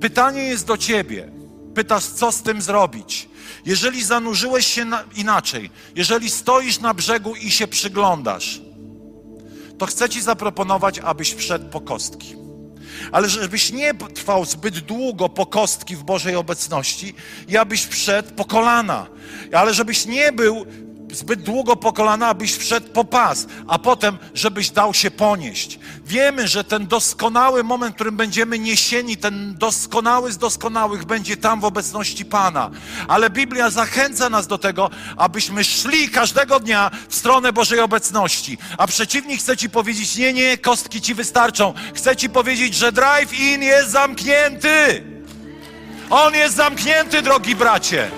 [0.00, 1.31] Pytanie jest do ciebie.
[1.74, 3.28] Pytasz, co z tym zrobić?
[3.66, 8.60] Jeżeli zanurzyłeś się na, inaczej, jeżeli stoisz na brzegu i się przyglądasz,
[9.78, 12.36] to chcę Ci zaproponować, abyś wszedł po kostki.
[13.12, 17.14] Ale żebyś nie trwał zbyt długo po kostki w Bożej obecności
[17.48, 19.06] i abyś wszedł po kolana.
[19.52, 20.66] Ale żebyś nie był
[21.16, 25.78] zbyt długo po kolana, abyś wszedł po pas, a potem, żebyś dał się ponieść.
[26.06, 31.60] Wiemy, że ten doskonały moment, w którym będziemy niesieni, ten doskonały z doskonałych będzie tam
[31.60, 32.70] w obecności Pana.
[33.08, 38.58] Ale Biblia zachęca nas do tego, abyśmy szli każdego dnia w stronę Bożej obecności.
[38.78, 41.74] A przeciwnik chce ci powiedzieć, nie, nie, kostki ci wystarczą.
[41.94, 45.04] Chce ci powiedzieć, że drive-in jest zamknięty.
[46.10, 48.10] On jest zamknięty, drogi bracie.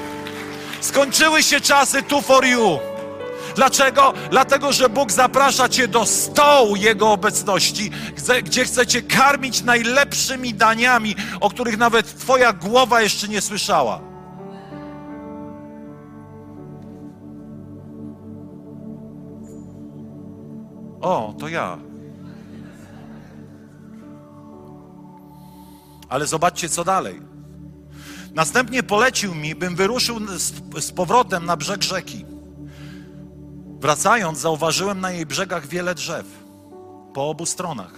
[0.84, 2.78] Skończyły się czasy tu for you.
[3.56, 4.12] Dlaczego?
[4.30, 7.90] Dlatego, że Bóg zaprasza Cię do stołu Jego obecności,
[8.44, 14.00] gdzie chce Cię karmić najlepszymi daniami, o których nawet Twoja głowa jeszcze nie słyszała.
[21.00, 21.78] O, to ja.
[26.08, 27.33] Ale zobaczcie, co dalej.
[28.34, 30.52] Następnie polecił mi, bym wyruszył z,
[30.84, 32.24] z powrotem na brzeg rzeki.
[33.80, 36.26] Wracając, zauważyłem na jej brzegach wiele drzew
[37.14, 37.92] po obu stronach.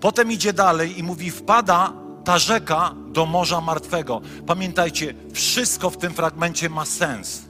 [0.00, 1.92] Potem idzie dalej i mówi: Wpada
[2.24, 4.20] ta rzeka do Morza Martwego.
[4.46, 7.42] Pamiętajcie, wszystko w tym fragmencie ma sens.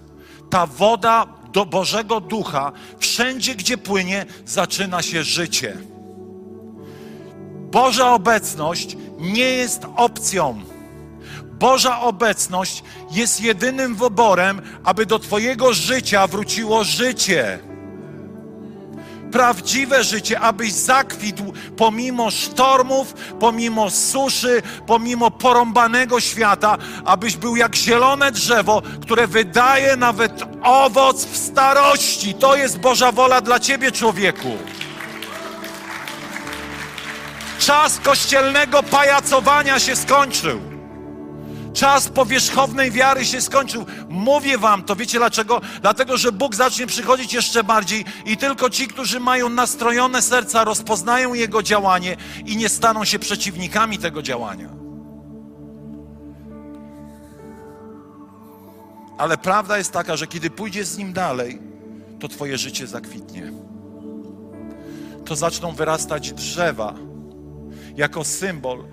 [0.51, 5.77] Ta woda do Bożego Ducha, wszędzie gdzie płynie, zaczyna się życie.
[7.71, 10.70] Boża obecność nie jest opcją.
[11.61, 17.59] Boża obecność jest jedynym wyborem, aby do Twojego życia wróciło życie.
[19.33, 28.33] Prawdziwe życie, abyś zakwitł pomimo sztormów, pomimo suszy, pomimo porąbanego świata, abyś był jak zielone
[28.33, 32.35] drzewo, które wydaje nawet owoc w starości.
[32.35, 34.57] To jest Boża wola dla Ciebie, człowieku.
[37.59, 40.70] Czas kościelnego pajacowania się skończył.
[41.73, 43.87] Czas powierzchownej wiary się skończył.
[44.09, 45.61] Mówię wam to, wiecie dlaczego?
[45.83, 51.35] Dlatego, że Bóg zacznie przychodzić jeszcze bardziej i tylko ci, którzy mają nastrojone serca, rozpoznają
[51.35, 54.69] Jego działanie i nie staną się przeciwnikami tego działania.
[59.19, 61.59] Ale prawda jest taka, że kiedy pójdziesz z Nim dalej,
[62.21, 63.53] to Twoje życie zakwitnie.
[65.25, 66.95] To zaczną wyrastać drzewa
[67.97, 68.85] jako symbol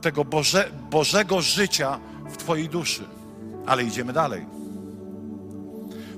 [0.00, 2.00] tego Boże, Bożego życia
[2.32, 3.04] w Twojej duszy.
[3.66, 4.46] Ale idziemy dalej.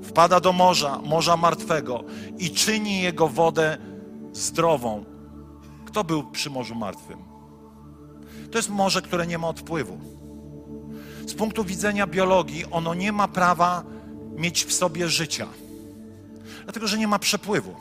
[0.03, 2.05] Wpada do morza, morza martwego
[2.38, 3.79] i czyni jego wodę
[4.33, 5.05] zdrową.
[5.87, 7.18] Kto był przy Morzu Martwym?
[8.50, 9.98] To jest morze, które nie ma odpływu.
[11.27, 13.83] Z punktu widzenia biologii, ono nie ma prawa
[14.37, 15.46] mieć w sobie życia,
[16.64, 17.74] dlatego że nie ma przepływu.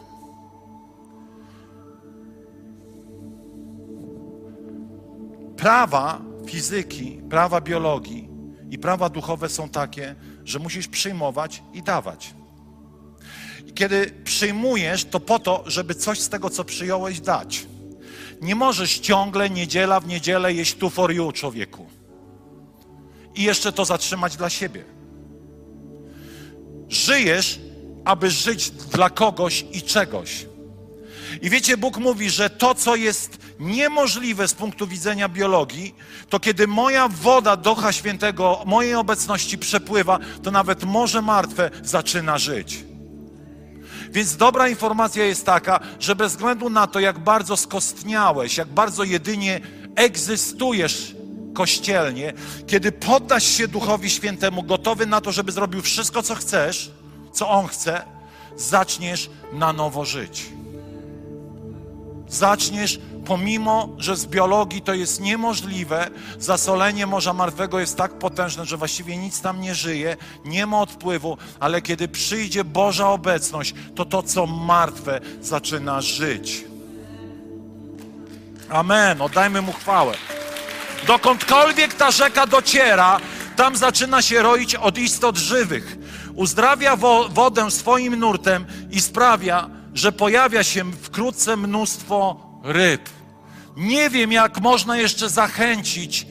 [5.57, 8.29] Prawa fizyki, prawa biologii
[8.69, 12.33] i prawa duchowe są takie, że musisz przyjmować i dawać.
[13.67, 17.65] I kiedy przyjmujesz, to po to, żeby coś z tego, co przyjąłeś, dać.
[18.41, 21.85] Nie możesz ciągle niedziela w niedzielę jeść tu for you, człowieku.
[23.35, 24.83] I jeszcze to zatrzymać dla siebie.
[26.89, 27.59] Żyjesz,
[28.05, 30.45] aby żyć dla kogoś i czegoś.
[31.41, 35.95] I wiecie, Bóg mówi, że to, co jest niemożliwe z punktu widzenia biologii,
[36.29, 42.83] to kiedy moja woda Ducha Świętego, mojej obecności przepływa, to nawet Morze Martwe zaczyna żyć.
[44.11, 49.03] Więc dobra informacja jest taka, że bez względu na to, jak bardzo skostniałeś, jak bardzo
[49.03, 49.61] jedynie
[49.95, 51.15] egzystujesz
[51.53, 52.33] kościelnie,
[52.67, 56.91] kiedy poddasz się Duchowi Świętemu, gotowy na to, żeby zrobił wszystko, co chcesz,
[57.31, 58.01] co On chce,
[58.55, 60.45] zaczniesz na nowo żyć.
[62.33, 68.77] Zaczniesz pomimo, że z biologii to jest niemożliwe, zasolenie Morza Martwego jest tak potężne, że
[68.77, 74.23] właściwie nic tam nie żyje, nie ma odpływu, ale kiedy przyjdzie Boża obecność, to to,
[74.23, 76.65] co martwe, zaczyna żyć.
[78.69, 79.21] Amen.
[79.21, 80.13] Oddajmy Mu chwałę.
[81.07, 83.19] Dokądkolwiek ta rzeka dociera,
[83.55, 85.97] tam zaczyna się roić od istot żywych.
[86.35, 93.09] Uzdrawia wo wodę swoim nurtem i sprawia, że pojawia się wkrótce mnóstwo ryb.
[93.77, 96.27] Nie wiem, jak można jeszcze zachęcić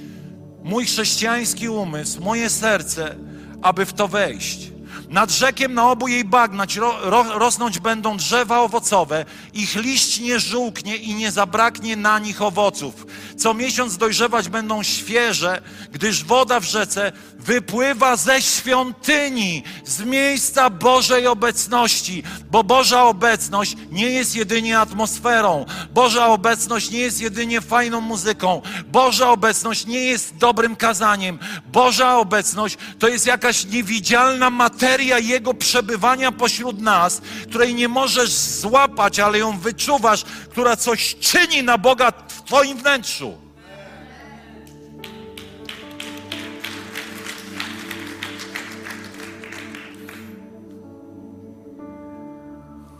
[0.62, 3.16] mój chrześcijański umysł, moje serce,
[3.62, 4.71] aby w to wejść.
[5.12, 10.40] Nad rzekiem na obu jej bagnać ro, ro, rosnąć będą drzewa owocowe, ich liść nie
[10.40, 13.06] żółknie i nie zabraknie na nich owoców.
[13.36, 21.26] Co miesiąc dojrzewać będą świeże, gdyż woda w rzece wypływa ze świątyni, z miejsca Bożej
[21.26, 28.62] obecności, bo Boża obecność nie jest jedynie atmosferą, Boża obecność nie jest jedynie fajną muzyką,
[28.86, 31.38] Boża obecność nie jest dobrym kazaniem,
[31.72, 39.20] Boża obecność to jest jakaś niewidzialna materia Jego przebywania pośród nas, której nie możesz złapać,
[39.20, 43.42] ale ją wyczuwasz, która coś czyni na Boga w Twoim wnętrzu.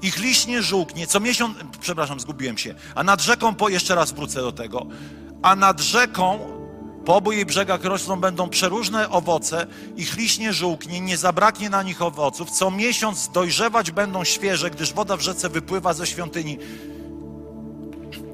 [0.02, 4.12] Ich liść nie żółknie, co miesiąc, przepraszam, zgubiłem się, a nad rzeką, po, jeszcze raz
[4.12, 4.86] wrócę do tego,
[5.42, 6.51] a nad rzeką
[7.04, 11.82] po obu jej brzegach rosną będą przeróżne owoce, ich liść nie żółknie, nie zabraknie na
[11.82, 16.58] nich owoców, co miesiąc dojrzewać będą świeże, gdyż woda w rzece wypływa ze świątyni.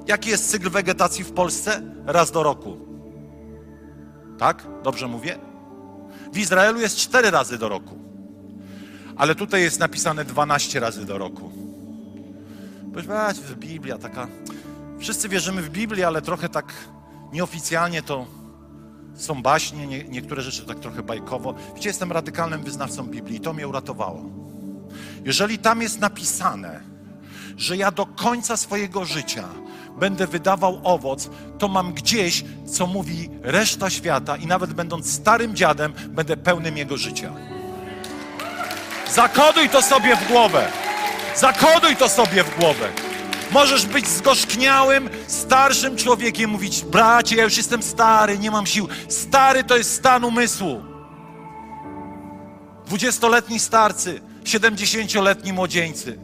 [0.06, 1.82] Jaki jest cykl wegetacji w Polsce?
[2.06, 2.76] Raz do roku.
[4.38, 4.66] Tak?
[4.82, 5.38] Dobrze mówię?
[6.32, 7.98] W Izraelu jest cztery razy do roku.
[9.16, 11.52] Ale tutaj jest napisane 12 razy do roku.
[12.92, 13.16] Powiedzmy,
[13.56, 14.28] Biblia taka.
[14.98, 16.72] Wszyscy wierzymy w Biblię, ale trochę tak
[17.32, 18.26] nieoficjalnie to
[19.18, 21.54] są baśnie, nie, niektóre rzeczy tak trochę bajkowo.
[21.74, 24.24] Wiecie, jestem radykalnym wyznawcą Biblii i to mnie uratowało.
[25.24, 26.80] Jeżeli tam jest napisane,
[27.56, 29.48] że ja do końca swojego życia
[30.00, 35.92] będę wydawał owoc, to mam gdzieś, co mówi reszta świata i nawet będąc starym dziadem,
[36.08, 37.32] będę pełnym jego życia.
[39.10, 40.68] Zakoduj to sobie w głowę.
[41.36, 43.07] Zakoduj to sobie w głowę.
[43.50, 48.88] Możesz być zgorzkniałym, starszym człowiekiem, mówić, bracie, ja już jestem stary, nie mam sił.
[49.08, 50.82] Stary to jest stan umysłu.
[52.86, 56.18] Dwudziestoletni starcy, siedemdziesięcioletni młodzieńcy.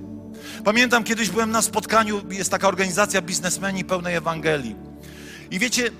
[0.64, 4.76] Pamiętam, kiedyś byłem na spotkaniu, jest taka organizacja biznesmeni pełnej Ewangelii.
[5.50, 5.90] I wiecie,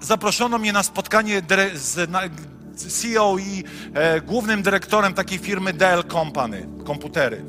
[0.00, 1.42] zaproszono mnie na spotkanie
[1.74, 3.64] z CEO i
[3.94, 7.44] e, głównym dyrektorem takiej firmy Dell Company, komputery.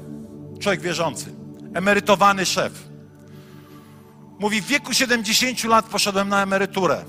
[0.60, 1.26] Człowiek wierzący,
[1.74, 2.91] emerytowany szef.
[4.42, 7.06] Mówi, w wieku 70 lat poszedłem na emeryturę.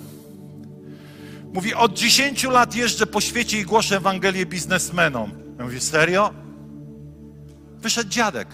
[1.53, 5.33] Mówi, od 10 lat jeżdżę po świecie i głoszę Ewangelię biznesmenom.
[5.59, 6.35] Ja mówię, serio?
[7.78, 8.49] Wyszedł dziadek,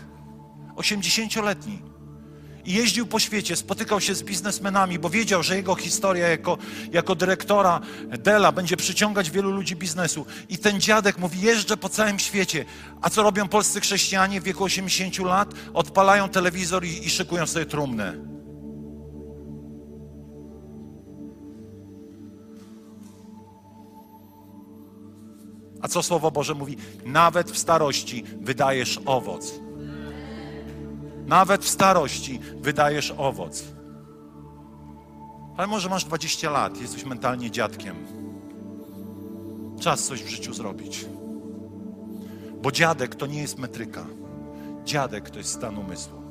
[0.77, 1.83] 80-letni.
[2.65, 6.59] I jeździł po świecie, spotykał się z biznesmenami, bo wiedział, że jego historia jako,
[6.93, 7.81] jako dyrektora
[8.19, 10.27] Dela będzie przyciągać wielu ludzi biznesu.
[10.49, 12.65] I ten dziadek mówi, jeżdżę po całym świecie.
[13.03, 15.55] A co robią polscy chrześcijanie w wieku 80 lat?
[15.75, 18.38] Odpalają telewizor i, i szykują sobie trumnę.
[25.83, 26.77] A co Słowo Boże mówi?
[27.05, 29.53] Nawet w starości wydajesz owoc.
[31.27, 33.65] Nawet w starości wydajesz owoc.
[35.57, 37.97] Ale może masz 20 lat, jesteś mentalnie dziadkiem.
[39.81, 41.07] Czas coś w życiu zrobić.
[42.63, 44.07] Bo dziadek to nie jest metryka.
[44.85, 46.23] Dziadek to jest stan umysłu.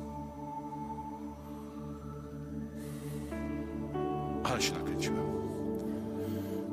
[4.44, 5.28] Ale się nakręciłem.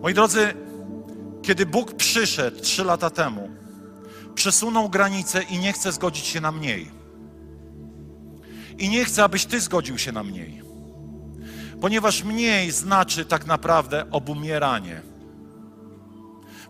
[0.01, 0.53] Moi drodzy,
[1.45, 3.49] kiedy Bóg przyszedł trzy lata temu,
[4.35, 6.91] przesunął granicę i nie chce zgodzić się na mniej.
[8.77, 10.61] I nie chce, abyś ty zgodził się na mniej.
[11.81, 15.01] Ponieważ mniej znaczy tak naprawdę obumieranie.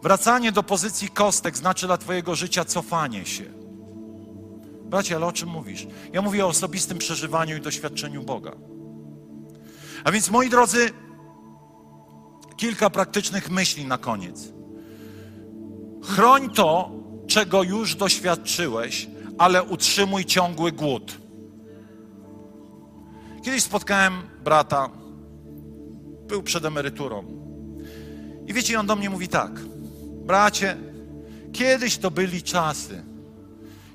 [0.03, 3.43] Wracanie do pozycji kostek znaczy dla Twojego życia cofanie się.
[4.83, 5.87] Bracie, ale o czym mówisz?
[6.13, 8.51] Ja mówię o osobistym przeżywaniu i doświadczeniu Boga.
[10.03, 10.89] A więc, moi drodzy,
[12.57, 14.54] kilka praktycznych myśli na koniec.
[16.05, 16.91] Chroń to,
[17.27, 21.17] czego już doświadczyłeś, ale utrzymuj ciągły głód.
[23.43, 24.89] Kiedyś spotkałem brata,
[26.27, 27.23] był przed emeryturą.
[28.47, 29.51] I wiecie, on do mnie mówi tak:
[30.25, 30.77] Bracie,
[31.53, 33.03] kiedyś to byli czasy,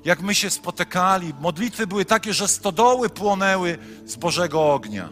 [0.05, 5.09] jak my się spotykali, modlitwy były takie, że stodoły płonęły z Bożego ognia.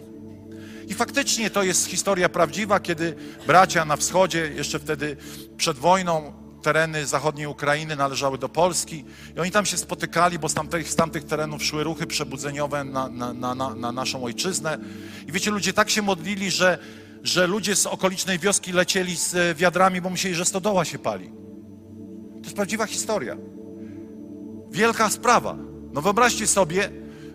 [0.88, 3.16] I faktycznie to jest historia prawdziwa, kiedy
[3.47, 5.18] bracia na wschodzie, jeszcze wtedy
[5.58, 9.05] przed wojną, tereny zachodniej Ukrainy należały do Polski
[9.36, 13.10] i oni tam się spotykali, bo z tamtych, z tamtych terenów szły ruchy przebudzeniowe na,
[13.10, 14.78] na, na, na, naszą ojczyznę.
[15.28, 16.80] I wiecie, ludzie tak się modlili, że,
[17.24, 21.32] że ludzie z okolicznej wioski lecieli z wiadrami, bo myśleli, że stodoła się pali.
[22.34, 23.38] To jest prawdziwa historia.
[24.72, 25.55] Wielka sprawa.
[25.93, 26.89] No wyobraźcie sobie,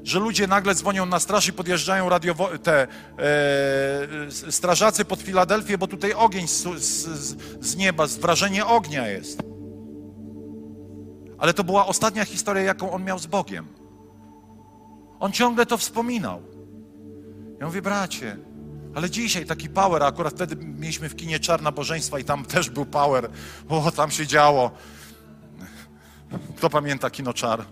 [0.05, 5.87] że ludzie nagle dzwonią na straż i podjeżdżają radiowo- te e, strażacy pod Filadelfię, bo
[5.87, 9.43] tutaj ogień z, z, z nieba, wrażenie ognia jest.
[11.39, 13.69] Ale to była ostatnia historia, jaką on miał z Bogiem.
[15.21, 16.43] On ciągle to wspominał.
[17.61, 18.37] Ja mówię, bracie,
[18.95, 22.87] ale dzisiaj taki power, akurat wtedy mieliśmy w kinie Czarna Bożeństwa i tam też był
[22.87, 23.31] power.
[23.69, 24.71] O, tam się działo.
[26.57, 27.65] Kto pamięta kino Czar?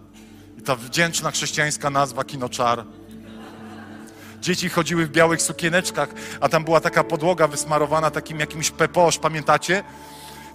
[0.64, 2.84] Ta wdzięczna chrześcijańska nazwa kinoczar.
[4.42, 6.08] Dzieci chodziły w białych sukieneczkach,
[6.40, 9.84] a tam była taka podłoga wysmarowana takim jakimś peposz, pamiętacie?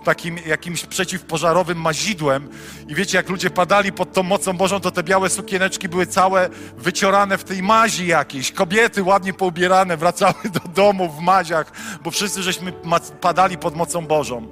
[0.04, 2.50] Takim jakimś przeciwpożarowym mazidłem.
[2.88, 6.50] I wiecie, jak ludzie padali pod tą mocą Bożą, to te białe sukieneczki były całe
[6.78, 8.52] wyciorane w tej mazi jakiejś.
[8.52, 11.72] Kobiety ładnie poubierane wracały do domu w maziach,
[12.04, 12.74] bo wszyscy żeśmy
[13.22, 14.48] padali pod mocą Bożą.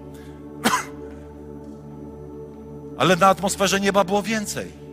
[3.00, 4.85] Ale na atmosferze nieba było więcej.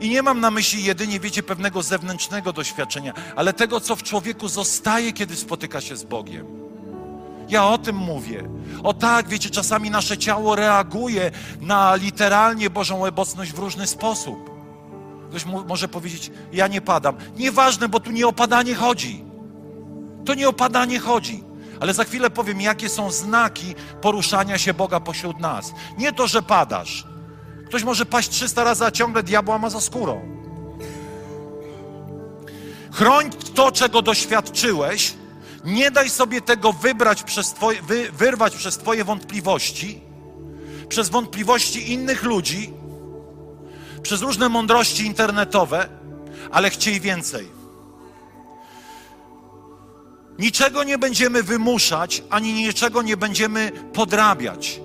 [0.00, 4.48] I nie mam na myśli jedynie, wiecie, pewnego zewnętrznego doświadczenia, ale tego, co w człowieku
[4.48, 6.46] zostaje, kiedy spotyka się z Bogiem.
[7.48, 8.48] Ja o tym mówię.
[8.82, 11.30] O tak, wiecie, czasami nasze ciało reaguje
[11.60, 14.50] na literalnie Bożą obecność w różny sposób.
[15.28, 17.16] Ktoś może powiedzieć, ja nie padam.
[17.36, 19.24] Nieważne, bo tu nie o padanie chodzi.
[20.24, 21.44] To nie o padanie chodzi.
[21.80, 25.72] Ale za chwilę powiem, jakie są znaki poruszania się Boga pośród nas.
[25.98, 27.06] Nie to, że padasz,
[27.68, 30.38] Ktoś może paść 300 razy, a ciągle diabła ma za skórą.
[32.92, 35.14] Chroń to, czego doświadczyłeś.
[35.64, 40.00] Nie daj sobie tego wybrać przez twoje, wy, wyrwać przez Twoje wątpliwości,
[40.88, 42.72] przez wątpliwości innych ludzi,
[44.02, 45.88] przez różne mądrości internetowe,
[46.50, 47.48] ale chciej więcej.
[50.38, 54.80] Niczego nie będziemy wymuszać, ani niczego nie będziemy podrabiać,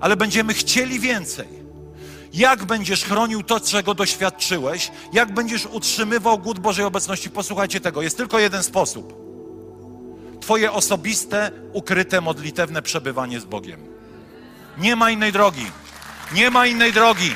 [0.00, 1.55] ale będziemy chcieli więcej.
[2.34, 7.30] Jak będziesz chronił to, czego doświadczyłeś, jak będziesz utrzymywał głód Bożej obecności.
[7.30, 9.26] Posłuchajcie tego, jest tylko jeden sposób.
[10.40, 13.80] Twoje osobiste, ukryte, modlitewne przebywanie z Bogiem.
[14.78, 15.66] Nie ma innej drogi.
[16.32, 17.30] Nie ma innej drogi.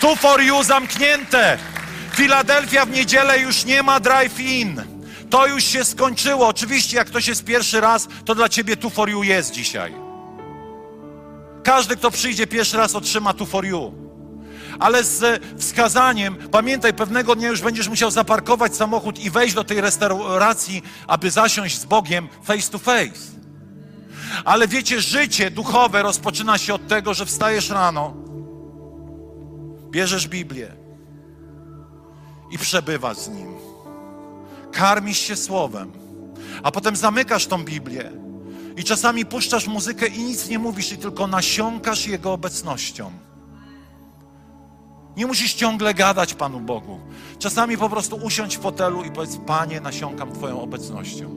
[0.00, 1.58] Tu for you zamknięte.
[2.14, 4.82] Filadelfia w niedzielę już nie ma drive-in.
[5.30, 6.48] To już się skończyło.
[6.48, 9.94] Oczywiście, jak ktoś jest pierwszy raz, to dla ciebie tu for you jest dzisiaj.
[11.64, 14.03] Każdy, kto przyjdzie pierwszy raz, otrzyma tu for you.
[14.78, 19.80] Ale z wskazaniem, pamiętaj, pewnego dnia już będziesz musiał zaparkować samochód i wejść do tej
[19.80, 23.34] restauracji, aby zasiąść z Bogiem face to face.
[24.44, 28.14] Ale wiecie, życie duchowe rozpoczyna się od tego, że wstajesz rano,
[29.90, 30.68] bierzesz Biblię
[32.50, 33.54] i przebywasz z Nim.
[34.72, 35.92] Karmisz się Słowem,
[36.62, 38.10] a potem zamykasz tą Biblię
[38.76, 43.12] i czasami puszczasz muzykę i nic nie mówisz, i tylko nasiąkasz Jego obecnością.
[45.16, 47.00] Nie musisz ciągle gadać Panu Bogu.
[47.38, 51.30] Czasami po prostu usiądź w fotelu i powiedz: Panie, nasiąkam Twoją obecnością.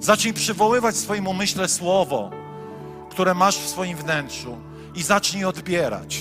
[0.00, 2.30] Zacznij przywoływać w swoim umyśle słowo,
[3.10, 4.56] które masz w swoim wnętrzu
[4.94, 6.18] i zacznij odbierać.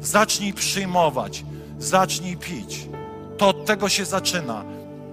[0.00, 1.44] Zacznij przyjmować,
[1.78, 2.86] zacznij pić.
[3.38, 4.64] To od tego się zaczyna.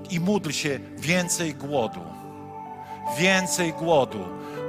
[0.09, 1.99] I módl się więcej głodu.
[3.19, 4.19] Więcej głodu.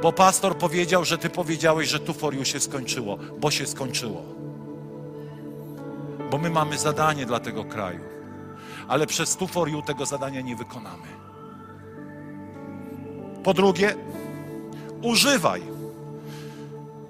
[0.03, 4.38] Bo pastor powiedział, że ty powiedziałeś, że tu foriu się skończyło, bo się skończyło.
[6.31, 8.01] Bo my mamy zadanie dla tego kraju.
[8.89, 11.07] Ale przez tu foriu tego zadania nie wykonamy.
[13.45, 13.95] Po drugie,
[15.03, 15.63] używaj.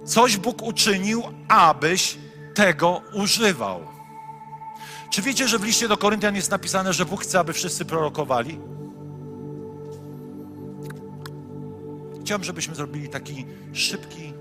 [0.04, 2.18] Coś Bóg uczynił, abyś
[2.54, 3.80] tego używał.
[5.10, 8.60] Czy wiecie, że w liście do Koryntian jest napisane, że Bóg chce, aby wszyscy prorokowali?
[12.20, 14.32] Chciałbym, żebyśmy zrobili taki szybki,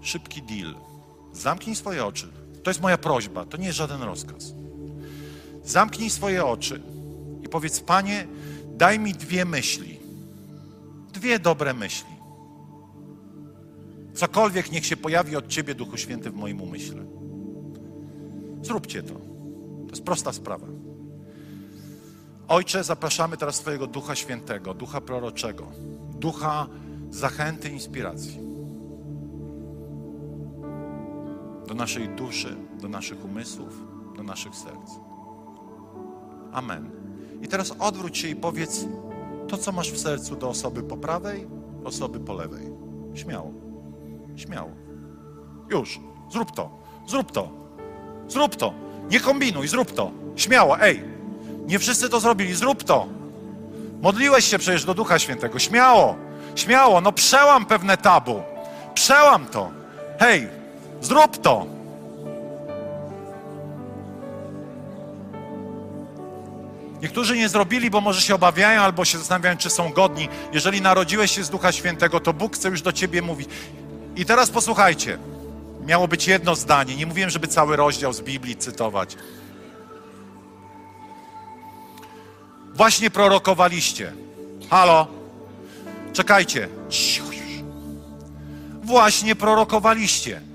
[0.00, 0.74] szybki deal.
[1.32, 2.43] Zamknij swoje oczy.
[2.64, 4.54] To jest moja prośba, to nie jest żaden rozkaz.
[5.64, 6.80] Zamknij swoje oczy
[7.42, 8.26] i powiedz: Panie,
[8.76, 10.00] daj mi dwie myśli.
[11.12, 12.14] Dwie dobre myśli.
[14.14, 17.04] Cokolwiek niech się pojawi od Ciebie, Duchu Święty, w moim umyśle.
[18.62, 19.14] Zróbcie to.
[19.84, 20.66] To jest prosta sprawa.
[22.48, 25.66] Ojcze, zapraszamy teraz Twojego Ducha Świętego, Ducha Proroczego,
[26.18, 26.66] Ducha
[27.10, 28.53] zachęty, inspiracji.
[31.66, 33.82] Do naszej duszy, do naszych umysłów,
[34.16, 34.90] do naszych serc.
[36.52, 36.90] Amen.
[37.42, 38.86] I teraz odwróć się i powiedz
[39.48, 41.46] to, co masz w sercu do osoby po prawej,
[41.84, 42.70] osoby po lewej.
[43.14, 43.50] Śmiało.
[44.36, 44.70] Śmiało.
[45.70, 46.00] Już.
[46.32, 46.70] Zrób to.
[47.08, 47.48] Zrób to.
[48.28, 48.72] Zrób to.
[49.10, 50.10] Nie kombinuj, zrób to.
[50.36, 51.04] Śmiało, ej.
[51.66, 53.06] Nie wszyscy to zrobili, zrób to.
[54.02, 55.58] Modliłeś się przecież do Ducha Świętego.
[55.58, 56.16] Śmiało,
[56.54, 58.42] śmiało, no przełam pewne tabu.
[58.94, 59.70] Przełam to.
[60.18, 60.48] Hej,
[61.04, 61.66] zrób to.
[67.02, 70.28] Niektórzy nie zrobili, bo może się obawiają albo się zastanawiają, czy są godni.
[70.52, 73.48] Jeżeli narodziłeś się z Ducha Świętego, to Bóg chce już do ciebie mówić.
[74.16, 75.18] I teraz posłuchajcie.
[75.86, 76.96] Miało być jedno zdanie.
[76.96, 79.16] Nie mówiłem, żeby cały rozdział z Biblii cytować.
[82.74, 84.12] Właśnie prorokowaliście.
[84.70, 85.06] Halo?
[86.12, 86.68] Czekajcie.
[88.82, 90.53] Właśnie prorokowaliście.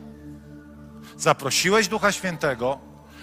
[1.20, 2.80] Zaprosiłeś Ducha Świętego,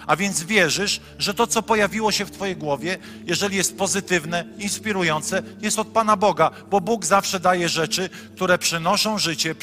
[0.07, 5.43] a więc wierzysz, że to, co pojawiło się w Twojej głowie, jeżeli jest pozytywne, inspirujące,
[5.61, 9.55] jest od Pana Boga, bo Bóg zawsze daje rzeczy, które przynoszą życie,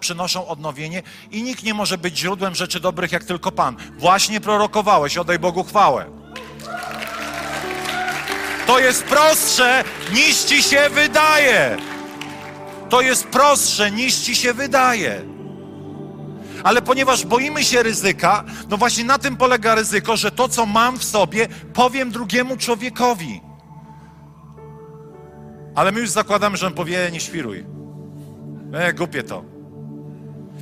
[0.00, 3.76] przynoszą odnowienie i nikt nie może być źródłem rzeczy dobrych jak tylko Pan.
[3.98, 6.06] Właśnie prorokowałeś, oddaj Bogu chwałę.
[8.66, 11.76] To jest prostsze niż ci się wydaje.
[12.90, 15.39] To jest prostsze niż ci się wydaje.
[16.64, 20.98] Ale ponieważ boimy się ryzyka, no właśnie na tym polega ryzyko, że to, co mam
[20.98, 23.40] w sobie, powiem drugiemu człowiekowi.
[25.74, 27.64] Ale my już zakładamy, że on powie, nie świruj.
[28.72, 29.44] E, głupie to.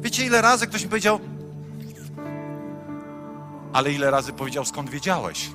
[0.01, 1.21] Wiecie, ile razy ktoś mi powiedział,
[3.73, 5.51] ale ile razy powiedział, skąd wiedziałeś?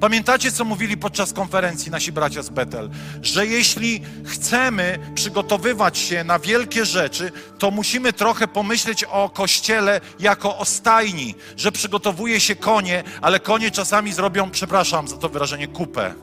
[0.00, 2.90] Pamiętacie, co mówili podczas konferencji nasi bracia z Betel?
[3.22, 10.58] Że jeśli chcemy przygotowywać się na wielkie rzeczy, to musimy trochę pomyśleć o kościele jako
[10.58, 16.14] o stajni, że przygotowuje się konie, ale konie czasami zrobią, przepraszam za to wyrażenie, kupę.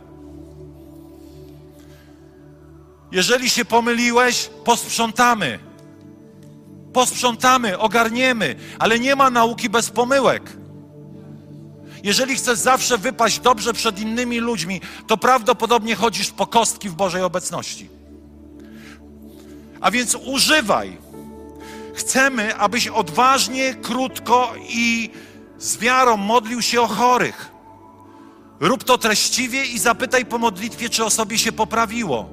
[3.11, 5.59] Jeżeli się pomyliłeś, posprzątamy.
[6.93, 10.62] Posprzątamy, ogarniemy, ale nie ma nauki bez pomyłek.
[12.03, 17.21] Jeżeli chcesz zawsze wypaść dobrze przed innymi ludźmi, to prawdopodobnie chodzisz po kostki w Bożej
[17.21, 17.89] obecności.
[19.81, 20.97] A więc używaj.
[21.93, 25.09] Chcemy, abyś odważnie, krótko i
[25.57, 27.51] z wiarą modlił się o chorych.
[28.59, 32.29] Rób to treściwie i zapytaj po modlitwie, czy osobie się poprawiło.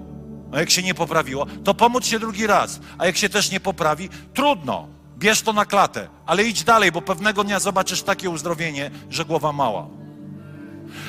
[0.52, 2.80] A jak się nie poprawiło, to pomóc się drugi raz.
[2.98, 4.99] A jak się też nie poprawi, trudno.
[5.20, 9.52] Bierz to na klatę, ale idź dalej, bo pewnego dnia zobaczysz takie uzdrowienie, że głowa
[9.52, 9.88] mała.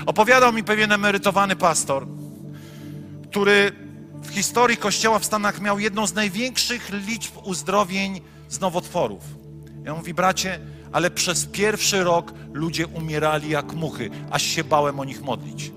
[0.05, 2.07] Opowiadał mi pewien emerytowany pastor,
[3.29, 3.71] który
[4.23, 9.23] w historii Kościoła w Stanach miał jedną z największych liczb uzdrowień z nowotworów.
[9.83, 10.59] Ja mówi, bracie,
[10.91, 15.71] ale przez pierwszy rok ludzie umierali jak muchy, aż się bałem o nich modlić.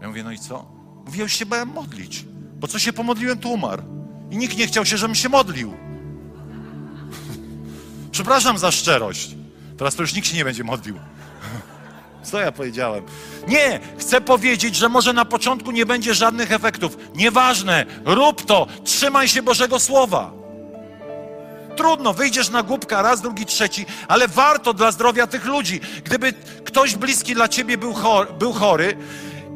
[0.00, 0.66] Ja mówię, no i co?
[1.06, 2.24] Mówię, już się bałem modlić,
[2.56, 3.82] bo co się pomodliłem, to umarł.
[4.30, 5.74] I nikt nie chciał się, żebym się modlił.
[8.14, 9.30] Przepraszam za szczerość.
[9.78, 10.98] Teraz to już nikt się nie będzie modlił.
[12.30, 13.04] Co ja powiedziałem?
[13.48, 16.96] Nie, chcę powiedzieć, że może na początku nie będzie żadnych efektów.
[17.14, 20.32] Nieważne, rób to, trzymaj się Bożego Słowa.
[21.76, 25.80] Trudno, wyjdziesz na głupka raz, drugi, trzeci, ale warto dla zdrowia tych ludzi.
[26.04, 26.32] Gdyby
[26.64, 28.96] ktoś bliski dla ciebie był, chor, był chory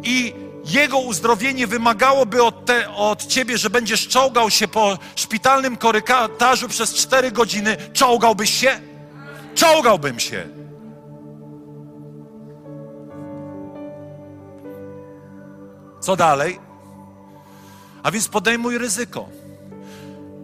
[0.02, 0.34] i
[0.70, 6.94] jego uzdrowienie wymagałoby od, te, od ciebie, że będziesz czołgał się po szpitalnym korytarzu przez
[6.94, 8.80] cztery godziny, czołgałbyś się?
[9.54, 10.48] Czołgałbym się.
[16.00, 16.58] Co dalej?
[18.02, 19.28] A więc podejmuj ryzyko.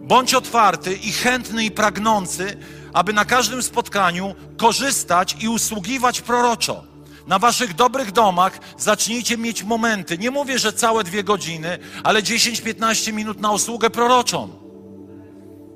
[0.01, 2.57] Bądź otwarty i chętny i pragnący,
[2.93, 6.94] aby na każdym spotkaniu korzystać i usługiwać proroczo.
[7.27, 10.17] Na waszych dobrych domach zacznijcie mieć momenty.
[10.17, 14.49] Nie mówię, że całe dwie godziny, ale 10-15 minut na usługę proroczą.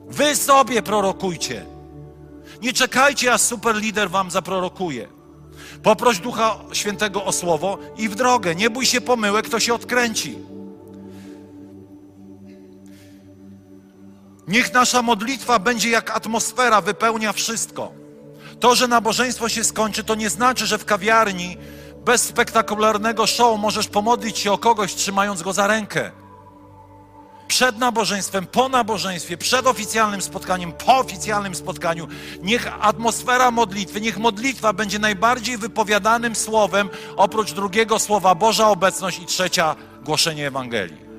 [0.07, 1.65] Wy sobie prorokujcie.
[2.61, 5.07] Nie czekajcie, aż super lider wam zaprorokuje.
[5.83, 8.55] Poproś Ducha Świętego o słowo i w drogę.
[8.55, 10.37] Nie bój się pomyłek, to się odkręci.
[14.47, 17.91] Niech nasza modlitwa będzie jak atmosfera, wypełnia wszystko.
[18.59, 21.57] To, że nabożeństwo się skończy, to nie znaczy, że w kawiarni
[22.05, 26.11] bez spektakularnego show możesz pomodlić się o kogoś, trzymając go za rękę.
[27.47, 32.07] Przed nabożeństwem, po nabożeństwie, przed oficjalnym spotkaniem, po oficjalnym spotkaniu,
[32.41, 39.25] niech atmosfera modlitwy, niech modlitwa będzie najbardziej wypowiadanym słowem, oprócz drugiego słowa Boża obecność i
[39.25, 41.09] trzecia głoszenie Ewangelii.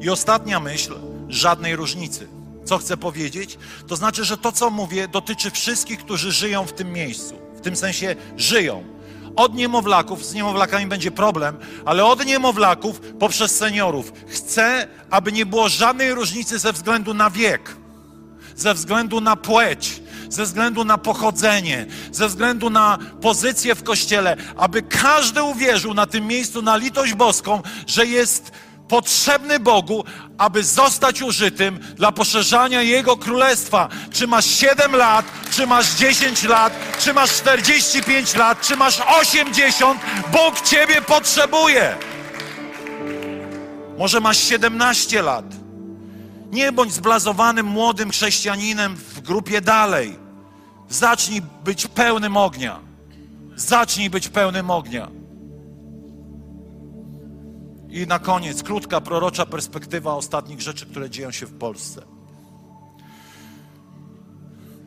[0.00, 0.94] I ostatnia myśl,
[1.28, 2.41] żadnej różnicy.
[2.72, 3.58] Co chcę powiedzieć?
[3.86, 7.38] To znaczy, że to, co mówię, dotyczy wszystkich, którzy żyją w tym miejscu.
[7.56, 8.84] W tym sensie żyją.
[9.36, 14.12] Od niemowlaków, z niemowlakami będzie problem, ale od niemowlaków poprzez seniorów.
[14.28, 17.76] Chcę, aby nie było żadnej różnicy ze względu na wiek,
[18.56, 24.82] ze względu na płeć, ze względu na pochodzenie, ze względu na pozycję w kościele, aby
[24.82, 28.52] każdy uwierzył na tym miejscu, na litość boską, że jest
[28.92, 30.04] potrzebny Bogu,
[30.38, 33.88] aby zostać użytym dla poszerzania Jego królestwa.
[34.10, 40.00] Czy masz 7 lat, czy masz 10 lat, czy masz 45 lat, czy masz 80,
[40.32, 41.96] Bóg Ciebie potrzebuje.
[43.98, 45.44] Może masz 17 lat.
[46.50, 50.18] Nie bądź zblazowanym młodym chrześcijaninem w grupie dalej.
[50.88, 52.80] Zacznij być pełnym ognia.
[53.56, 55.21] Zacznij być pełnym ognia.
[57.92, 62.02] I na koniec krótka prorocza perspektywa ostatnich rzeczy, które dzieją się w Polsce.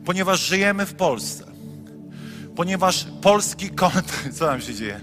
[0.04, 1.44] Ponieważ żyjemy w Polsce,
[2.56, 4.28] ponieważ polski kontent.
[4.38, 5.00] Co tam się dzieje?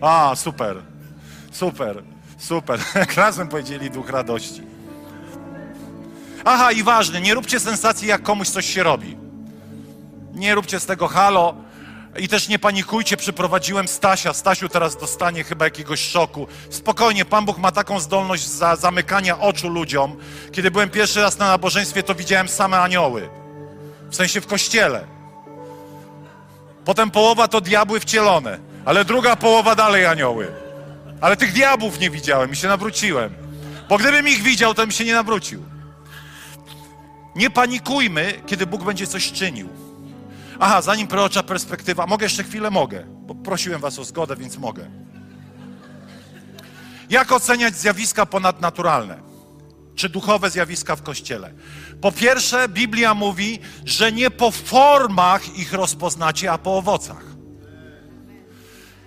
[0.00, 0.82] A, super,
[1.50, 2.02] super,
[2.38, 2.80] super.
[3.16, 4.62] Razem powiedzieli duch radości.
[6.44, 9.16] Aha, i ważne, nie róbcie sensacji, jak komuś coś się robi.
[10.34, 11.54] Nie róbcie z tego halo,
[12.18, 14.32] i też nie panikujcie, przyprowadziłem Stasia.
[14.32, 16.46] Stasiu teraz dostanie chyba jakiegoś szoku.
[16.70, 20.16] Spokojnie, Pan Bóg ma taką zdolność za zamykania oczu ludziom.
[20.52, 23.28] Kiedy byłem pierwszy raz na nabożeństwie, to widziałem same anioły.
[24.10, 25.06] W sensie w kościele.
[26.84, 30.52] Potem połowa to diabły wcielone, ale druga połowa dalej anioły.
[31.20, 33.34] Ale tych diabłów nie widziałem i się nawróciłem.
[33.88, 35.62] Bo gdybym ich widział, to bym się nie nawrócił.
[37.36, 39.85] Nie panikujmy, kiedy Bóg będzie coś czynił.
[40.60, 42.70] Aha, zanim prorocza perspektywa, mogę jeszcze chwilę?
[42.70, 44.90] Mogę, bo prosiłem was o zgodę, więc mogę.
[47.10, 49.18] Jak oceniać zjawiska ponadnaturalne?
[49.94, 51.52] Czy duchowe zjawiska w kościele?
[52.00, 57.24] Po pierwsze, Biblia mówi, że nie po formach ich rozpoznacie, a po owocach.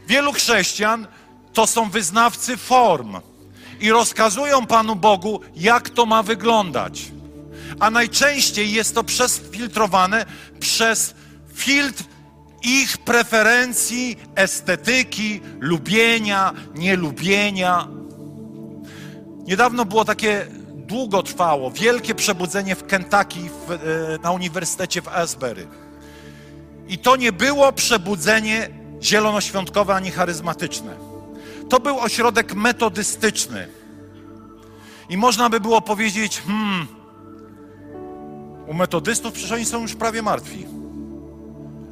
[0.07, 1.07] Wielu chrześcijan
[1.53, 3.17] to są wyznawcy form
[3.79, 7.11] i rozkazują Panu Bogu, jak to ma wyglądać.
[7.79, 10.25] A najczęściej jest to przesfiltrowane
[10.59, 11.15] przez
[11.59, 12.03] filtr
[12.63, 17.87] ich preferencji, estetyki, lubienia, nielubienia.
[19.47, 23.77] Niedawno było takie długo trwało, wielkie przebudzenie w Kentucky w, e,
[24.23, 25.67] na uniwersytecie w Asbury.
[26.87, 28.69] I to nie było przebudzenie
[29.01, 30.95] zielonoświątkowe ani charyzmatyczne.
[31.69, 33.67] To był ośrodek metodystyczny.
[35.09, 36.87] I można by było powiedzieć, hmm,
[38.67, 40.78] u metodystów przecież oni są już prawie martwi.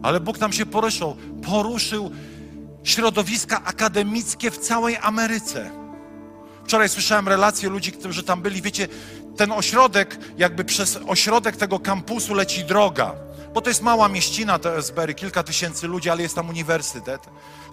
[0.03, 2.11] Ale Bóg tam się poruszył, poruszył
[2.83, 5.69] środowiska akademickie w całej Ameryce.
[6.65, 8.61] Wczoraj słyszałem relacje ludzi, którzy tam byli.
[8.61, 8.87] Wiecie,
[9.37, 13.26] ten ośrodek, jakby przez ośrodek tego kampusu leci droga.
[13.53, 17.21] Bo to jest mała mieścina, to Esbery, kilka tysięcy ludzi, ale jest tam uniwersytet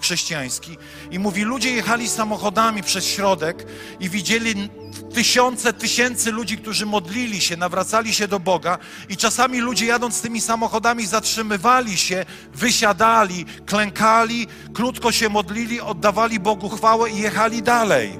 [0.01, 0.77] chrześcijański.
[1.11, 3.67] I mówi, ludzie jechali samochodami przez środek
[4.01, 4.71] i widzieli
[5.15, 8.79] tysiące, tysięcy ludzi, którzy modlili się, nawracali się do Boga.
[9.09, 16.69] I czasami ludzie jadąc tymi samochodami zatrzymywali się, wysiadali, klękali, krótko się modlili, oddawali Bogu
[16.69, 18.19] chwałę i jechali dalej.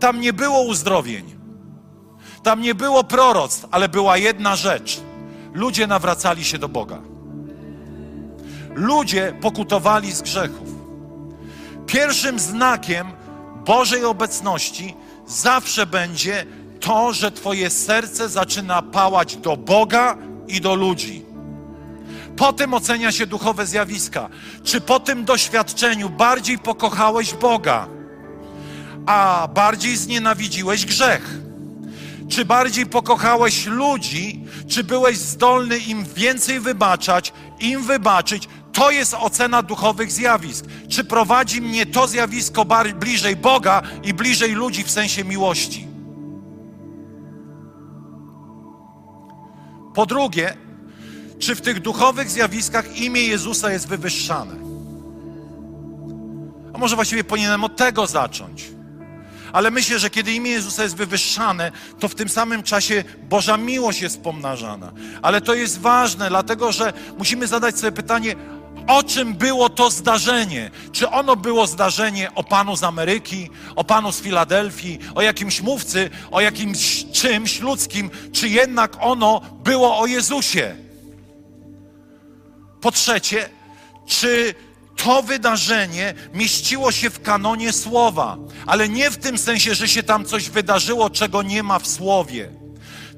[0.00, 1.36] Tam nie było uzdrowień.
[2.42, 5.05] Tam nie było proroctw, ale była jedna rzecz.
[5.56, 6.98] Ludzie nawracali się do Boga.
[8.74, 10.68] Ludzie pokutowali z grzechów.
[11.86, 13.06] Pierwszym znakiem
[13.66, 14.94] Bożej obecności
[15.26, 16.46] zawsze będzie
[16.80, 20.16] to, że Twoje serce zaczyna pałać do Boga
[20.48, 21.24] i do ludzi.
[22.36, 24.28] Potem ocenia się duchowe zjawiska.
[24.64, 27.88] Czy po tym doświadczeniu bardziej pokochałeś Boga,
[29.06, 31.45] a bardziej znienawidziłeś grzech?
[32.28, 38.48] Czy bardziej pokochałeś ludzi, czy byłeś zdolny im więcej wybaczać, im wybaczyć?
[38.72, 40.64] To jest ocena duchowych zjawisk.
[40.88, 45.86] Czy prowadzi mnie to zjawisko bliżej Boga i bliżej ludzi w sensie miłości?
[49.94, 50.54] Po drugie,
[51.38, 54.54] czy w tych duchowych zjawiskach imię Jezusa jest wywyższane?
[56.74, 58.75] A może właściwie powinienem od tego zacząć?
[59.56, 64.00] Ale myślę, że kiedy imię Jezusa jest wywyższane, to w tym samym czasie Boża miłość
[64.00, 64.92] jest pomnażana.
[65.22, 68.34] Ale to jest ważne, dlatego że musimy zadać sobie pytanie,
[68.86, 70.70] o czym było to zdarzenie?
[70.92, 76.10] Czy ono było zdarzenie o panu z Ameryki, o panu z Filadelfii, o jakimś mówcy,
[76.30, 80.76] o jakimś czymś ludzkim, czy jednak ono było o Jezusie?
[82.80, 83.48] Po trzecie,
[84.06, 84.54] czy
[85.06, 88.36] to wydarzenie mieściło się w kanonie słowa,
[88.66, 92.50] ale nie w tym sensie, że się tam coś wydarzyło, czego nie ma w słowie.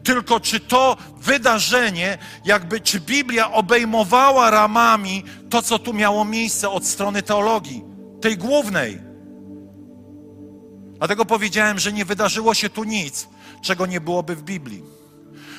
[0.04, 6.86] Tylko czy to wydarzenie, jakby, czy Biblia obejmowała ramami to, co tu miało miejsce od
[6.86, 7.84] strony teologii,
[8.20, 9.00] tej głównej.
[10.98, 13.28] Dlatego powiedziałem, że nie wydarzyło się tu nic,
[13.62, 14.97] czego nie byłoby w Biblii.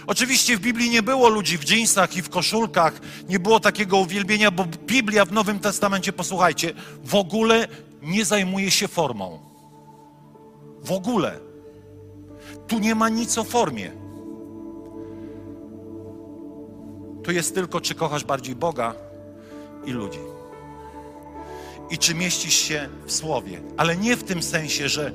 [0.09, 4.51] Oczywiście w Biblii nie było ludzi w dżinsach i w koszulkach, nie było takiego uwielbienia,
[4.51, 7.67] bo Biblia w Nowym Testamencie, posłuchajcie, w ogóle
[8.01, 9.39] nie zajmuje się formą.
[10.83, 11.39] W ogóle.
[12.67, 13.91] Tu nie ma nic o formie.
[17.23, 18.95] Tu jest tylko, czy kochasz bardziej Boga
[19.85, 20.19] i ludzi.
[21.89, 23.61] I czy mieścisz się w słowie.
[23.77, 25.11] Ale nie w tym sensie, że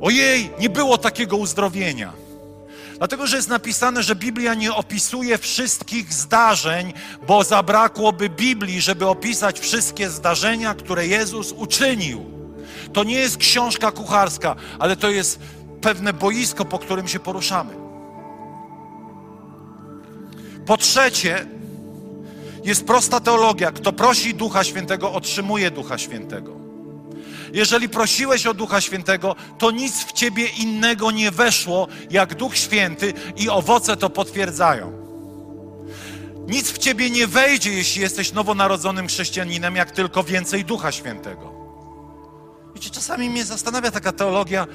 [0.00, 2.27] ojej, nie było takiego uzdrowienia
[2.98, 6.92] Dlatego, że jest napisane, że Biblia nie opisuje wszystkich zdarzeń,
[7.26, 12.26] bo zabrakłoby Biblii, żeby opisać wszystkie zdarzenia, które Jezus uczynił.
[12.92, 15.40] To nie jest książka kucharska, ale to jest
[15.80, 17.74] pewne boisko, po którym się poruszamy.
[20.66, 21.46] Po trzecie,
[22.64, 23.72] jest prosta teologia.
[23.72, 26.57] Kto prosi Ducha Świętego, otrzymuje Ducha Świętego.
[27.52, 33.14] Jeżeli prosiłeś o Ducha Świętego, to nic w ciebie innego nie weszło, jak Duch Święty
[33.36, 34.92] i owoce to potwierdzają.
[36.48, 41.52] Nic w ciebie nie wejdzie, jeśli jesteś nowonarodzonym chrześcijaninem, jak tylko więcej Ducha Świętego.
[42.74, 44.66] Wiecie, czasami mnie zastanawia taka teologia,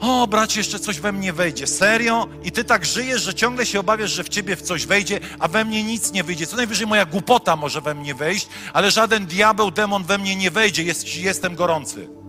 [0.00, 1.66] o, bracie, jeszcze coś we mnie wejdzie.
[1.66, 2.28] Serio?
[2.44, 5.48] I ty tak żyjesz, że ciągle się obawiasz, że w ciebie w coś wejdzie, a
[5.48, 6.46] we mnie nic nie wyjdzie.
[6.46, 10.50] Co najwyżej moja głupota może we mnie wejść, ale żaden diabeł, demon we mnie nie
[10.50, 12.19] wejdzie, jest, jestem gorący.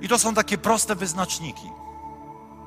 [0.00, 1.68] I to są takie proste wyznaczniki.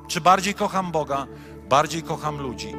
[0.07, 1.27] Czy bardziej kocham Boga,
[1.69, 2.73] bardziej kocham ludzi?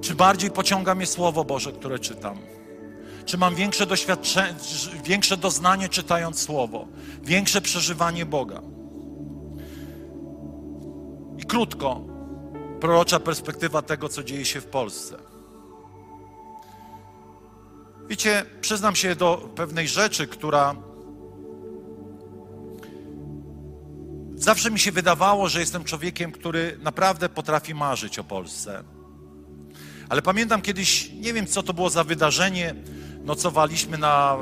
[0.00, 2.38] Czy bardziej pociąga mnie Słowo Boże, które czytam?
[3.24, 4.54] Czy mam większe doświadczenie,
[5.04, 6.86] większe doznanie czytając Słowo,
[7.22, 8.60] większe przeżywanie Boga?
[11.38, 12.00] I krótko,
[12.80, 15.16] prorocza perspektywa tego, co dzieje się w Polsce.
[18.08, 20.74] Wiecie, przyznam się do pewnej rzeczy, która
[24.42, 28.84] Zawsze mi się wydawało, że jestem człowiekiem, który naprawdę potrafi marzyć o Polsce.
[30.08, 32.74] Ale pamiętam kiedyś, nie wiem co to było za wydarzenie,
[33.24, 34.36] nocowaliśmy na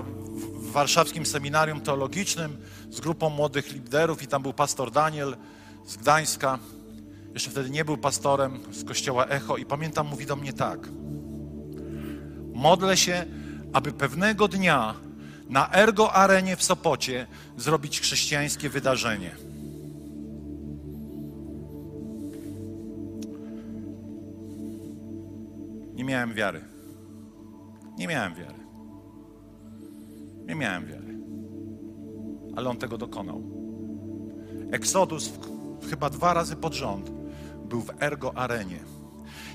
[0.60, 2.56] w warszawskim seminarium teologicznym
[2.90, 5.36] z grupą młodych liderów i tam był pastor Daniel
[5.86, 6.58] z Gdańska.
[7.34, 10.88] Jeszcze wtedy nie był pastorem z kościoła Echo i pamiętam, mówi do mnie tak.
[12.54, 13.26] Modlę się,
[13.72, 14.94] aby pewnego dnia
[15.48, 17.26] na Ergo Arenie w Sopocie
[17.56, 19.49] zrobić chrześcijańskie wydarzenie.
[26.00, 26.64] Nie miałem wiary.
[27.98, 28.58] Nie miałem wiary.
[30.46, 31.18] Nie miałem wiary.
[32.56, 33.42] Ale on tego dokonał.
[34.72, 37.10] Eksodus w, chyba dwa razy pod rząd
[37.64, 38.78] był w Ergo Arenie.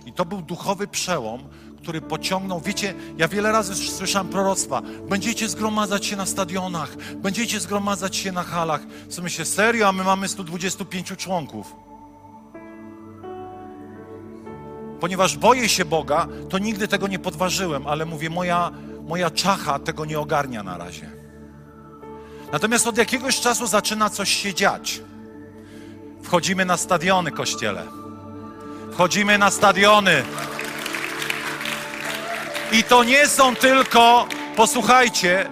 [0.06, 1.43] I to był duchowy przełom,
[1.78, 2.62] który pociągnął.
[2.62, 4.82] Wiecie, ja wiele razy słyszałem proroctwa.
[5.10, 8.82] Będziecie zgromadzać się na stadionach, będziecie zgromadzać się na halach.
[9.10, 11.84] Co myślę, serio, a my mamy 125 członków.
[15.00, 18.72] Ponieważ boję się Boga, to nigdy tego nie podważyłem, ale mówię, moja,
[19.02, 21.10] moja czacha tego nie ogarnia na razie.
[22.52, 25.02] Natomiast od jakiegoś czasu zaczyna coś się dziać.
[26.24, 27.84] Wchodzimy na stadiony, kościele.
[28.91, 30.24] Wchodzimy na stadiony.
[32.72, 35.50] I to nie są tylko, posłuchajcie,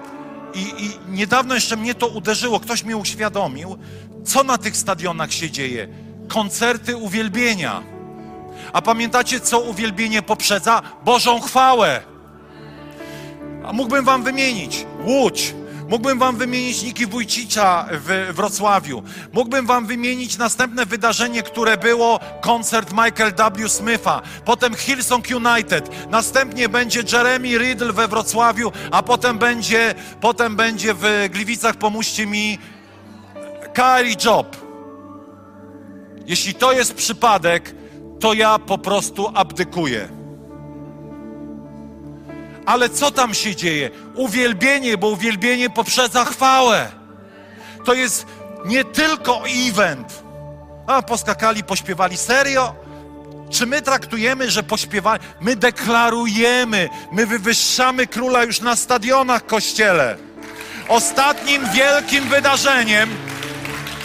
[0.53, 3.77] i, i niedawno jeszcze mnie to uderzyło, ktoś mnie uświadomił,
[4.25, 5.87] co na tych stadionach się dzieje.
[6.27, 7.92] Koncerty uwielbienia.
[8.73, 10.81] A pamiętacie, co uwielbienie poprzedza?
[11.05, 12.01] Bożą chwałę.
[13.65, 15.53] A mógłbym wam wymienić Łódź,
[15.89, 19.03] Mógłbym wam wymienić Niki Wójcicza w Wrocławiu.
[19.33, 23.69] Mógłbym wam wymienić następne wydarzenie, które było koncert Michael W.
[23.69, 24.21] Smitha.
[24.45, 26.09] Potem Hillsong United.
[26.09, 32.59] Następnie będzie Jeremy Riddle we Wrocławiu, a potem będzie, potem będzie w Gliwicach, pomóżcie mi,
[33.73, 34.57] Kylie Job.
[36.25, 37.75] Jeśli to jest przypadek,
[38.23, 40.07] to ja po prostu abdykuję.
[42.65, 43.91] Ale co tam się dzieje?
[44.15, 46.91] Uwielbienie, bo uwielbienie poprzedza chwałę.
[47.85, 48.25] To jest
[48.65, 50.23] nie tylko event.
[50.87, 52.17] A poskakali, pośpiewali.
[52.17, 52.75] Serio?
[53.49, 55.23] Czy my traktujemy, że pośpiewali?
[55.41, 60.17] My deklarujemy, my wywyższamy króla już na stadionach kościele.
[60.87, 63.09] Ostatnim wielkim wydarzeniem,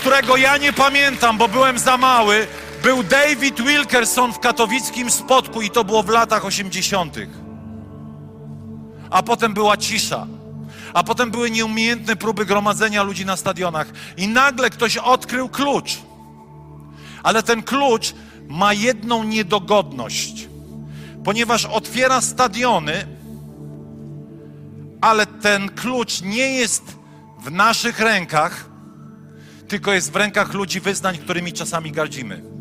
[0.01, 2.47] którego ja nie pamiętam, bo byłem za mały,
[2.83, 7.17] był David Wilkerson w katowickim spotku i to było w latach 80.
[9.11, 10.27] A potem była cisza.
[10.95, 13.93] A potem były nieumiejętne próby gromadzenia ludzi na stadionach.
[14.17, 15.99] I nagle ktoś odkrył klucz.
[17.23, 18.15] Ale ten klucz
[18.49, 20.49] ma jedną niedogodność.
[21.25, 23.07] Ponieważ otwiera stadiony,
[25.01, 26.83] ale ten klucz nie jest
[27.45, 28.69] w naszych rękach,
[29.69, 32.58] tylko jest w rękach ludzi wyznań, którymi czasami gardzimy.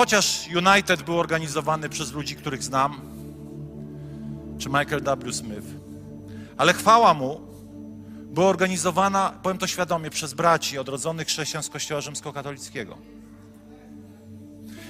[0.00, 3.00] Chociaż United był organizowany przez ludzi, których znam,
[4.58, 5.32] czy Michael W.
[5.32, 5.66] Smith,
[6.56, 7.40] ale chwała mu
[8.24, 12.98] była organizowana, powiem to świadomie, przez braci odrodzonych chrześcijan z Kościoła Rzymskokatolickiego.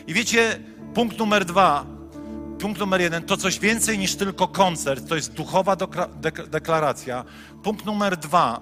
[0.06, 0.60] I wiecie,
[0.94, 1.86] punkt numer dwa,
[2.58, 5.76] punkt numer jeden, to coś więcej niż tylko koncert, to jest duchowa
[6.50, 7.24] deklaracja.
[7.62, 8.60] Punkt numer dwa,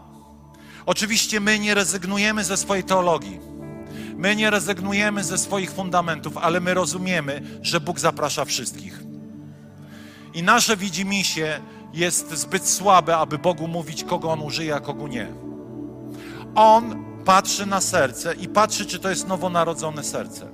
[0.86, 3.47] oczywiście my nie rezygnujemy ze swojej teologii.
[4.18, 9.02] My nie rezygnujemy ze swoich fundamentów, ale my rozumiemy, że Bóg zaprasza wszystkich.
[10.34, 11.60] I nasze widzimisię
[11.94, 15.28] jest zbyt słabe, aby Bogu mówić, kogo On użyje, a kogo nie.
[16.54, 20.48] On patrzy na serce i patrzy, czy to jest nowonarodzone serce.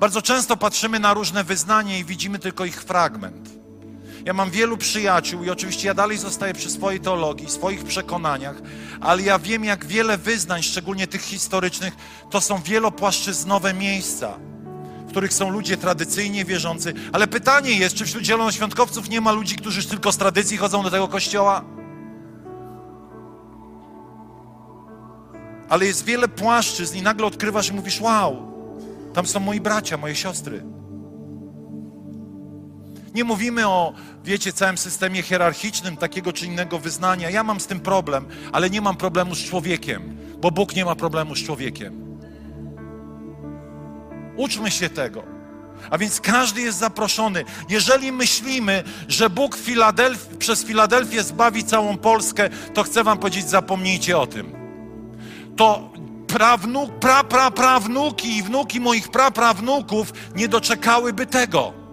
[0.00, 3.57] Bardzo często patrzymy na różne wyznania i widzimy tylko ich fragment.
[4.24, 8.56] Ja mam wielu przyjaciół i oczywiście ja dalej zostaję przy swojej teologii, swoich przekonaniach,
[9.00, 11.94] ale ja wiem, jak wiele wyznań, szczególnie tych historycznych,
[12.30, 14.38] to są wielopłaszczyznowe miejsca,
[15.06, 16.94] w których są ludzie tradycyjnie wierzący.
[17.12, 20.90] Ale pytanie jest, czy wśród zielonoświątkowców nie ma ludzi, którzy tylko z tradycji chodzą do
[20.90, 21.64] tego kościoła?
[25.68, 28.52] Ale jest wiele płaszczyzn i nagle odkrywasz i mówisz, wow,
[29.14, 30.77] tam są moi bracia, moje siostry.
[33.14, 33.92] Nie mówimy o,
[34.24, 37.30] wiecie, całym systemie hierarchicznym takiego czy innego wyznania.
[37.30, 40.96] Ja mam z tym problem, ale nie mam problemu z człowiekiem, bo Bóg nie ma
[40.96, 42.18] problemu z człowiekiem.
[44.36, 45.38] Uczmy się tego.
[45.90, 47.44] A więc każdy jest zaproszony.
[47.68, 54.18] Jeżeli myślimy, że Bóg Filadelf przez Filadelfię zbawi całą Polskę, to chcę Wam powiedzieć, zapomnijcie
[54.18, 54.52] o tym.
[55.56, 55.92] To
[56.26, 61.87] prawnuk, pra, pra, prawnuki i wnuki moich praprawnuków nie doczekałyby tego.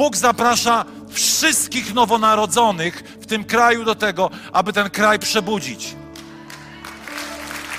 [0.00, 5.96] Bóg zaprasza wszystkich nowonarodzonych w tym kraju do tego, aby ten kraj przebudzić.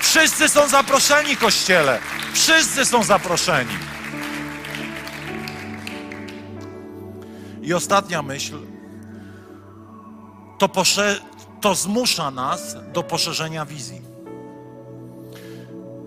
[0.00, 1.98] Wszyscy są zaproszeni, kościele.
[2.32, 3.74] Wszyscy są zaproszeni.
[7.62, 8.58] I ostatnia myśl.
[10.58, 11.20] To, posze-
[11.60, 14.02] to zmusza nas do poszerzenia wizji.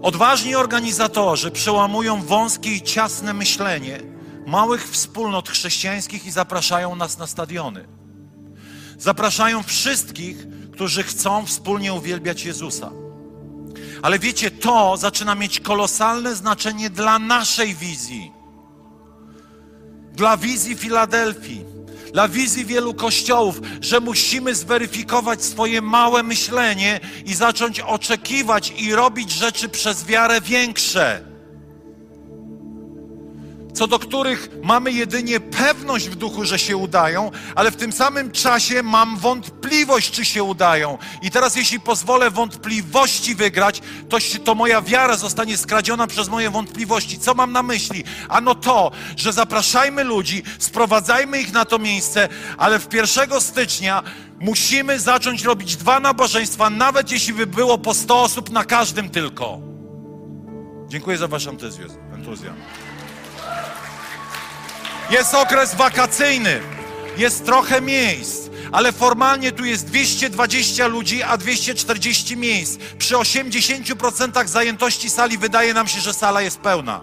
[0.02, 4.15] Odważni organizatorzy przełamują wąskie i ciasne myślenie
[4.46, 7.88] małych wspólnot chrześcijańskich i zapraszają nas na stadiony.
[8.98, 10.38] Zapraszają wszystkich,
[10.74, 12.92] którzy chcą wspólnie uwielbiać Jezusa.
[14.02, 18.32] Ale wiecie, to zaczyna mieć kolosalne znaczenie dla naszej wizji,
[20.14, 21.66] dla wizji Filadelfii,
[22.14, 29.32] dla wizji wielu kościołów, że musimy zweryfikować swoje małe myślenie i zacząć oczekiwać i robić
[29.32, 31.35] rzeczy przez wiarę większe
[33.76, 38.32] co do których mamy jedynie pewność w duchu, że się udają, ale w tym samym
[38.32, 40.98] czasie mam wątpliwość, czy się udają.
[41.22, 47.20] I teraz, jeśli pozwolę wątpliwości wygrać, to, to moja wiara zostanie skradziona przez moje wątpliwości.
[47.20, 48.04] Co mam na myśli?
[48.30, 54.04] Ano to, że zapraszajmy ludzi, sprowadzajmy ich na to miejsce, ale w 1 stycznia
[54.40, 59.60] musimy zacząć robić dwa nabożeństwa, nawet jeśli by było po 100 osób na każdym tylko.
[60.88, 61.98] Dziękuję za Wasz entuzjazm.
[65.10, 66.62] Jest okres wakacyjny,
[67.18, 72.78] jest trochę miejsc, ale formalnie tu jest 220 ludzi, a 240 miejsc.
[72.98, 77.02] Przy 80% zajętości sali wydaje nam się, że sala jest pełna.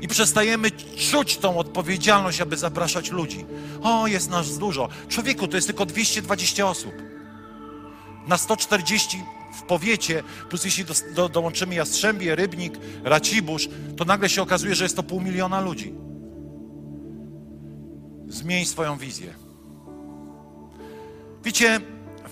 [0.00, 0.70] I przestajemy
[1.10, 3.46] czuć tą odpowiedzialność, aby zapraszać ludzi.
[3.82, 4.88] O, jest nas dużo.
[5.08, 6.92] Człowieku, to jest tylko 220 osób.
[8.26, 9.22] Na 140
[9.58, 12.74] w powiecie, plus jeśli do, do, dołączymy Jastrzębie, Rybnik,
[13.04, 16.09] Racibórz, to nagle się okazuje, że jest to pół miliona ludzi.
[18.30, 19.34] Zmień swoją wizję.
[21.44, 21.80] Wiecie,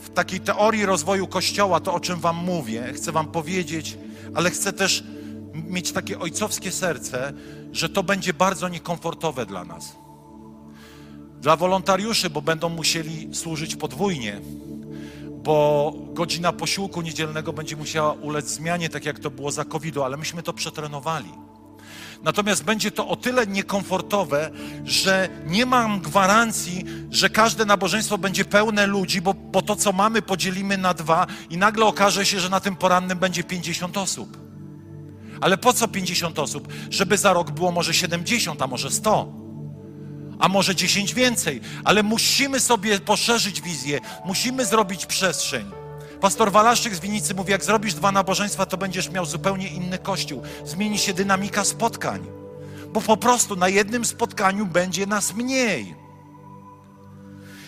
[0.02, 3.98] w takiej teorii rozwoju Kościoła, to o czym Wam mówię, chcę Wam powiedzieć,
[4.34, 5.04] ale chcę też
[5.54, 7.32] mieć takie ojcowskie serce,
[7.72, 9.96] że to będzie bardzo niekomfortowe dla nas.
[11.40, 14.40] Dla wolontariuszy, bo będą musieli służyć podwójnie,
[15.30, 20.16] bo godzina posiłku niedzielnego będzie musiała ulec zmianie, tak jak to było za covid ale
[20.16, 21.47] myśmy to przetrenowali.
[22.22, 24.50] Natomiast będzie to o tyle niekomfortowe,
[24.84, 30.22] że nie mam gwarancji, że każde nabożeństwo będzie pełne ludzi, bo, bo to, co mamy,
[30.22, 34.38] podzielimy na dwa i nagle okaże się, że na tym porannym będzie 50 osób.
[35.40, 36.72] Ale po co 50 osób?
[36.90, 39.48] Żeby za rok było może 70, a może 100
[40.38, 45.70] a może 10 więcej, ale musimy sobie poszerzyć wizję, musimy zrobić przestrzeń.
[46.20, 50.42] Pastor Walaszczyk z Winicy mówi, jak zrobisz dwa nabożeństwa, to będziesz miał zupełnie inny kościół.
[50.64, 52.26] Zmieni się dynamika spotkań,
[52.92, 55.94] bo po prostu na jednym spotkaniu będzie nas mniej.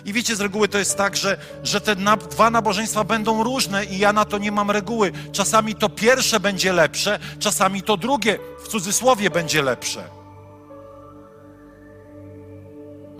[0.04, 3.84] I wiecie, z reguły to jest tak, że, że te na, dwa nabożeństwa będą różne
[3.84, 5.12] i ja na to nie mam reguły.
[5.32, 10.19] Czasami to pierwsze będzie lepsze, czasami to drugie, w cudzysłowie, będzie lepsze.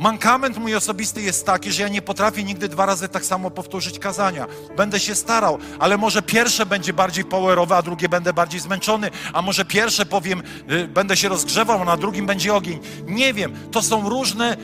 [0.01, 3.99] Mankament mój osobisty jest taki, że ja nie potrafię nigdy dwa razy tak samo powtórzyć
[3.99, 4.47] kazania.
[4.77, 9.43] Będę się starał, ale może pierwsze będzie bardziej powerowe, a drugie będę bardziej zmęczony, a
[9.43, 12.81] może pierwsze powiem, y, będę się rozgrzewał, a na drugim będzie ogień.
[13.07, 14.57] Nie wiem, to są różne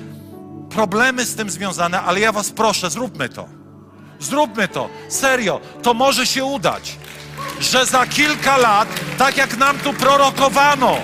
[0.70, 3.48] problemy z tym związane, ale ja Was proszę, zróbmy to.
[4.20, 4.88] Zróbmy to.
[5.08, 6.96] Serio, to może się udać,
[7.60, 10.96] że za kilka lat, tak jak nam tu prorokowano,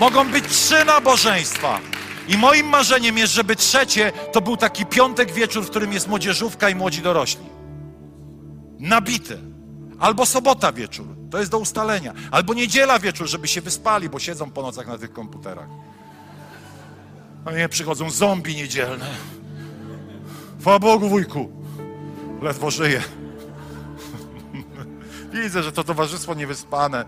[0.00, 1.89] mogą być trzy nabożeństwa
[2.28, 6.68] i moim marzeniem jest, żeby trzecie to był taki piątek wieczór, w którym jest młodzieżówka
[6.70, 7.44] i młodzi dorośli.
[8.78, 9.38] Nabity.
[9.98, 12.14] Albo sobota wieczór, to jest do ustalenia.
[12.30, 15.68] Albo niedziela wieczór, żeby się wyspali, bo siedzą po nocach na tych komputerach.
[17.44, 19.06] A nie przychodzą zombie niedzielne.
[20.60, 21.50] Chwała Bogu, wujku.
[22.42, 23.02] Ledwo żyje.
[25.32, 27.04] Widzę, że to towarzystwo niewyspane.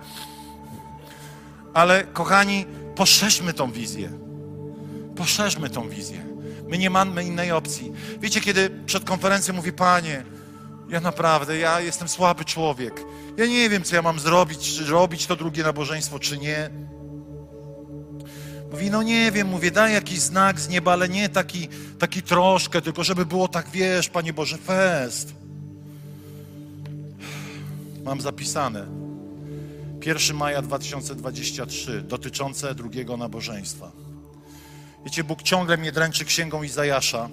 [1.75, 4.22] Ale kochani, poszerzmy tą wizję.
[5.17, 6.25] Poszerzmy tą wizję.
[6.69, 7.93] My nie mamy innej opcji.
[8.21, 10.25] Wiecie, kiedy przed konferencją mówi, Panie,
[10.89, 13.05] ja naprawdę, ja jestem słaby człowiek.
[13.37, 16.71] Ja nie wiem, co ja mam zrobić, czy robić to drugie nabożeństwo, czy nie.
[18.73, 22.83] Mówi, no nie wiem, mówię, daj jakiś znak z nieba, ale nie taki, taki troszkę,
[22.83, 25.35] tylko żeby było tak, wiesz, Panie Boże, fest.
[28.05, 28.87] Mam zapisane.
[30.07, 34.02] 1 maja 2023, dotyczące drugiego nabożeństwa.
[35.05, 37.29] Wiecie, Bóg ciągle mnie dręczy księgą Izajasza.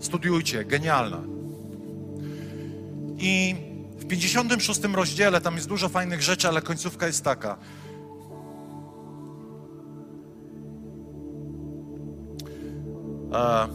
[0.00, 1.20] Studiujcie, genialna.
[3.18, 3.54] I
[3.98, 7.58] w 56 rozdziale tam jest dużo fajnych rzeczy, ale końcówka jest taka.
[13.32, 13.68] E,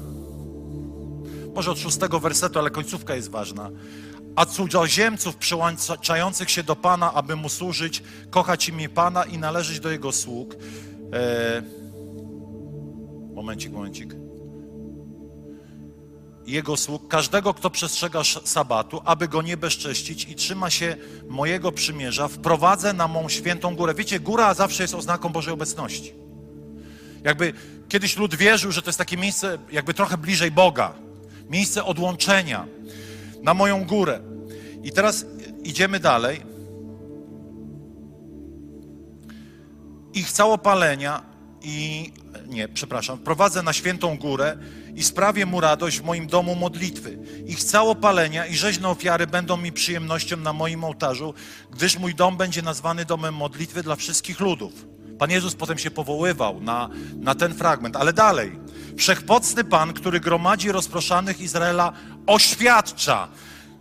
[1.55, 3.69] może od szóstego wersetu, ale końcówka jest ważna.
[4.35, 9.91] A cudzoziemców przyłączających się do Pana, aby Mu służyć, kochać imię Pana i należeć do
[9.91, 10.55] Jego sług.
[11.13, 11.82] E,
[13.33, 14.15] Momencik, momencik.
[16.45, 20.95] Jego sług, każdego, kto przestrzega sabatu, aby go nie bezcześcić i trzyma się
[21.29, 23.93] mojego przymierza, wprowadzę na mą świętą górę.
[23.93, 26.13] Wiecie, góra zawsze jest oznaką Bożej obecności.
[27.23, 27.53] Jakby
[27.89, 30.93] kiedyś lud wierzył, że to jest takie miejsce jakby trochę bliżej Boga,
[31.49, 32.65] miejsce odłączenia
[33.43, 34.19] na moją górę.
[34.83, 35.25] I teraz
[35.63, 36.41] idziemy dalej.
[40.13, 41.32] Ich całopalenia
[41.63, 42.11] i
[42.47, 44.57] nie, przepraszam, prowadzę na świętą górę
[44.95, 47.17] i sprawię mu radość w moim domu modlitwy.
[47.45, 51.33] Ich całopalenia i rzeźne ofiary będą mi przyjemnością na moim ołtarzu,
[51.71, 54.85] gdyż mój dom będzie nazwany domem modlitwy dla wszystkich ludów.
[55.19, 58.59] Pan Jezus potem się powoływał na, na ten fragment, ale dalej.
[58.97, 61.93] Wszechmocny Pan, który gromadzi rozproszanych Izraela,
[62.27, 63.27] oświadcza,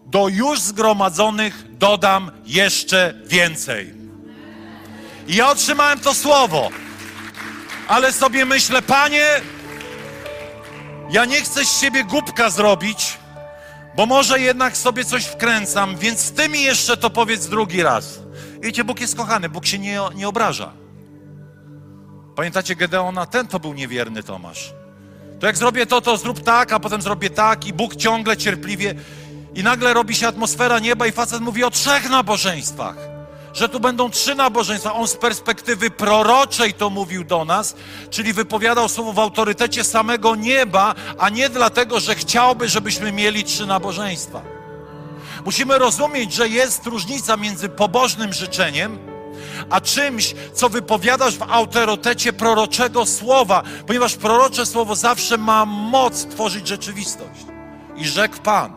[0.07, 3.95] do już zgromadzonych dodam jeszcze więcej.
[5.29, 6.71] I ja otrzymałem to słowo,
[7.93, 9.27] ale sobie myślę, Panie,
[11.11, 13.19] ja nie chcę z siebie głupka zrobić,
[13.97, 18.19] bo może jednak sobie coś wkręcam, więc Ty mi jeszcze to powiedz drugi raz.
[18.61, 20.73] Wiecie, Bóg jest kochany, Bóg się nie, nie obraża.
[22.37, 23.27] Pamiętacie Gedeona?
[23.27, 24.73] Ten to był niewierny Tomasz.
[25.41, 28.95] To jak zrobię to, to zrób tak, a potem zrobię tak i Bóg ciągle cierpliwie
[29.55, 33.12] i nagle robi się atmosfera nieba i facet mówi o trzech nabożeństwach.
[33.53, 34.93] Że tu będą trzy nabożeństwa.
[34.93, 37.77] On z perspektywy proroczej to mówił do nas,
[38.11, 43.67] czyli wypowiadał słowo w autorytecie samego nieba, a nie dlatego, że chciałby, żebyśmy mieli trzy
[43.67, 44.43] nabożeństwa.
[45.45, 48.99] Musimy rozumieć, że jest różnica między pobożnym życzeniem,
[49.71, 56.69] a czymś, co wypowiadasz w autorytecie proroczego słowa, ponieważ prorocze słowo zawsze ma moc tworzyć
[56.69, 57.41] rzeczywistość.
[57.97, 58.73] I rzekł Pan.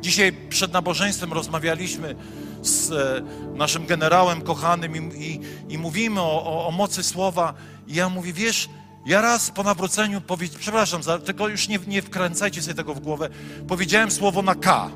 [0.00, 2.16] Dzisiaj przed nabożeństwem rozmawialiśmy
[2.64, 3.22] z e,
[3.56, 7.54] naszym generałem kochanym i, i, i mówimy o, o, o mocy słowa.
[7.86, 8.68] I ja mówię, wiesz,
[9.06, 13.00] ja raz po nawróceniu, powie, przepraszam, za, tylko już nie, nie wkręcajcie sobie tego w
[13.00, 13.28] głowę,
[13.68, 14.90] powiedziałem słowo na K.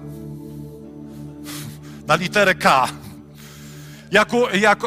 [2.07, 2.89] Na literę K.
[4.11, 4.81] Jak, u, jak,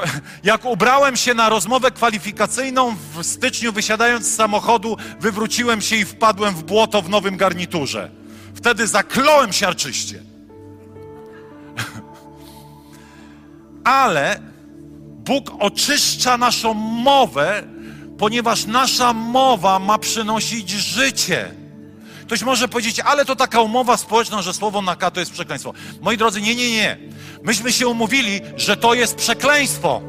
[0.43, 6.55] jak ubrałem się na rozmowę kwalifikacyjną w styczniu, wysiadając z samochodu, wywróciłem się i wpadłem
[6.55, 8.11] w błoto w nowym garniturze.
[8.55, 10.30] Wtedy zakląłem siarczyście.
[13.83, 14.39] Ale
[15.25, 17.63] Bóg oczyszcza naszą mowę,
[18.17, 21.51] ponieważ nasza mowa ma przynosić życie.
[22.25, 25.73] Ktoś może powiedzieć, ale to taka umowa społeczna, że słowo na K to jest przekleństwo.
[26.01, 26.97] Moi drodzy, nie, nie, nie.
[27.43, 30.01] Myśmy się umówili, że to jest przekleństwo.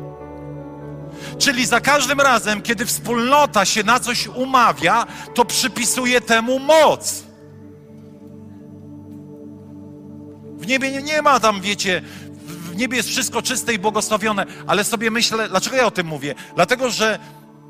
[1.39, 7.23] Czyli za każdym razem, kiedy wspólnota się na coś umawia, to przypisuje temu moc.
[10.59, 12.03] W niebie nie, nie ma tam, wiecie,
[12.73, 16.35] w niebie jest wszystko czyste i błogosławione, ale sobie myślę, dlaczego ja o tym mówię?
[16.55, 17.18] Dlatego, że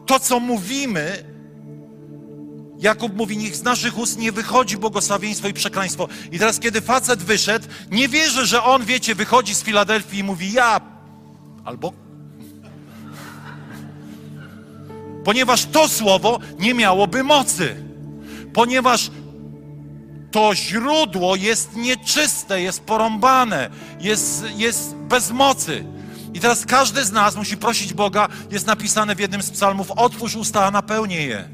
[0.06, 1.32] to, co mówimy,
[2.78, 6.08] Jakub mówi, niech z naszych ust nie wychodzi błogosławieństwo i przekleństwo.
[6.32, 10.52] I teraz, kiedy facet wyszedł, nie wierzę, że on, wiecie, wychodzi z Filadelfii i mówi
[10.52, 10.80] ja,
[11.64, 11.92] albo...
[15.24, 17.76] Ponieważ to słowo nie miałoby mocy.
[18.52, 19.10] Ponieważ
[20.32, 23.70] to źródło jest nieczyste, jest porąbane,
[24.00, 25.84] jest, jest bez mocy.
[26.34, 30.36] I teraz każdy z nas musi prosić Boga, jest napisane w jednym z psalmów, otwórz
[30.36, 31.48] usta, a napełnię je.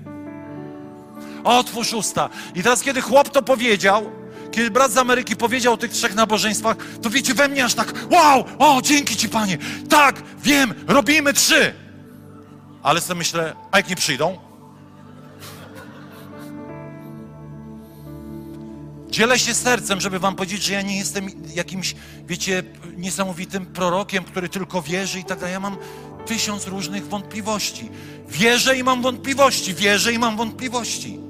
[1.44, 2.28] Otwórz usta.
[2.54, 4.10] I teraz, kiedy chłop to powiedział,
[4.50, 7.94] kiedy brat z Ameryki powiedział o tych trzech nabożeństwach, to wiecie, we mnie aż tak,
[8.10, 9.59] wow, o, dzięki Ci, Panie.
[9.88, 11.74] Tak, wiem, robimy trzy.
[12.82, 14.47] Ale sobie myślę, a jak nie przyjdą?
[19.19, 21.95] Dzielę się sercem, żeby wam powiedzieć, że ja nie jestem jakimś,
[22.27, 22.62] wiecie,
[22.97, 25.53] niesamowitym prorokiem, który tylko wierzy i tak dalej.
[25.53, 25.77] Ja mam
[26.27, 27.90] tysiąc różnych wątpliwości.
[28.28, 31.20] Wierzę i mam wątpliwości, wierzę i mam wątpliwości.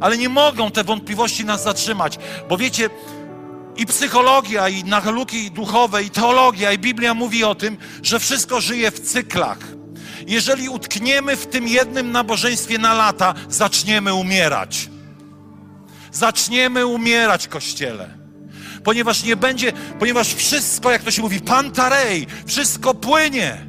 [0.00, 2.18] Ale nie mogą te wątpliwości nas zatrzymać,
[2.48, 2.90] bo wiecie,
[3.76, 8.90] i psychologia, i nauki duchowe, i teologia, i Biblia mówi o tym, że wszystko żyje
[8.90, 9.58] w cyklach.
[10.26, 14.88] Jeżeli utkniemy w tym jednym nabożeństwie na lata, zaczniemy umierać.
[16.12, 18.18] Zaczniemy umierać, Kościele.
[18.84, 23.66] Ponieważ nie będzie, ponieważ wszystko, jak to się mówi, pantarej, wszystko płynie.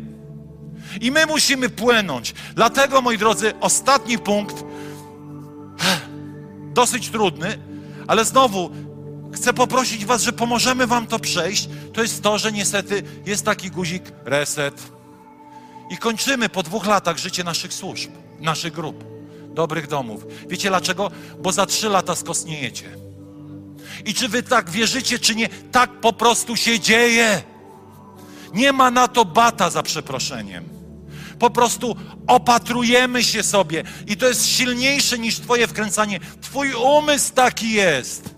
[1.01, 2.33] I my musimy płynąć.
[2.55, 4.63] Dlatego, moi drodzy, ostatni punkt,
[6.73, 7.57] dosyć trudny,
[8.07, 8.69] ale znowu
[9.33, 11.69] chcę poprosić Was, że pomożemy Wam to przejść.
[11.93, 14.91] To jest to, że niestety jest taki guzik reset.
[15.89, 19.12] I kończymy po dwóch latach życie naszych służb, naszych grup,
[19.53, 20.25] dobrych domów.
[20.49, 21.11] Wiecie dlaczego?
[21.39, 22.97] Bo za trzy lata skosniejecie.
[24.05, 27.43] I czy Wy tak wierzycie, czy nie, tak po prostu się dzieje.
[28.53, 30.69] Nie ma na to bata za przeproszeniem.
[31.39, 31.95] po prostu
[32.27, 36.19] opatrujemy się sobie i to jest silniejsze niż Twoje wkręcanie.
[36.41, 38.35] Twój umysł taki jest,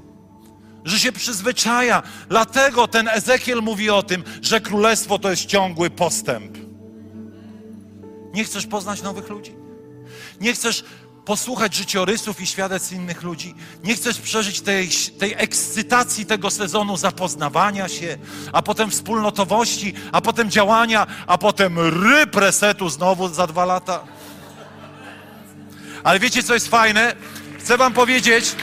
[0.85, 2.03] że się przyzwyczaja.
[2.29, 6.57] Dlatego ten Ezekiel mówi o tym, że królestwo to jest ciągły postęp.
[8.33, 9.55] Nie chcesz poznać nowych ludzi?
[10.41, 10.83] Nie chcesz
[11.25, 13.55] posłuchać życiorysów i świadectw innych ludzi.
[13.83, 14.89] Nie chcesz przeżyć tej,
[15.19, 18.17] tej ekscytacji tego sezonu zapoznawania się,
[18.53, 24.03] a potem wspólnotowości, a potem działania, a potem ryb resetu znowu za dwa lata.
[26.03, 27.15] Ale wiecie, co jest fajne?
[27.59, 28.55] Chcę wam powiedzieć,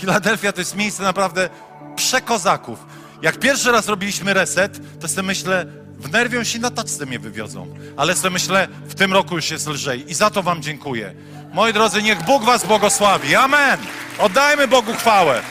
[0.00, 1.50] Filadelfia to jest miejsce naprawdę
[1.96, 2.78] przekozaków.
[3.22, 5.66] Jak pierwszy raz robiliśmy reset, to sobie myślę,
[6.00, 7.66] wnerwią się na taczce mnie wywiozą.
[7.96, 11.14] Ale sobie myślę, w tym roku już jest lżej i za to wam dziękuję.
[11.52, 13.34] Moi drodzy, niech Bóg was błogosławi.
[13.34, 13.80] Amen.
[14.18, 15.42] Oddajmy Bogu chwałę.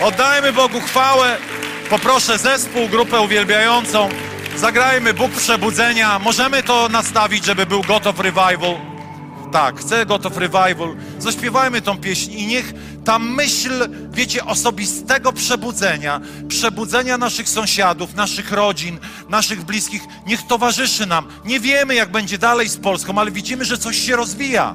[0.00, 1.36] Oddajmy Bogu chwałę.
[1.90, 4.08] Poproszę zespół, grupę uwielbiającą.
[4.56, 6.18] Zagrajmy Bóg przebudzenia.
[6.18, 8.76] Możemy to nastawić, żeby był gotów revival.
[9.52, 10.96] Tak, chcę gotów revival.
[11.18, 12.72] Zaśpiewajmy tą pieśń i niech
[13.08, 18.98] ta myśl, wiecie, osobistego przebudzenia, przebudzenia naszych sąsiadów, naszych rodzin,
[19.28, 21.28] naszych bliskich, niech towarzyszy nam.
[21.44, 24.74] Nie wiemy, jak będzie dalej z Polską, ale widzimy, że coś się rozwija.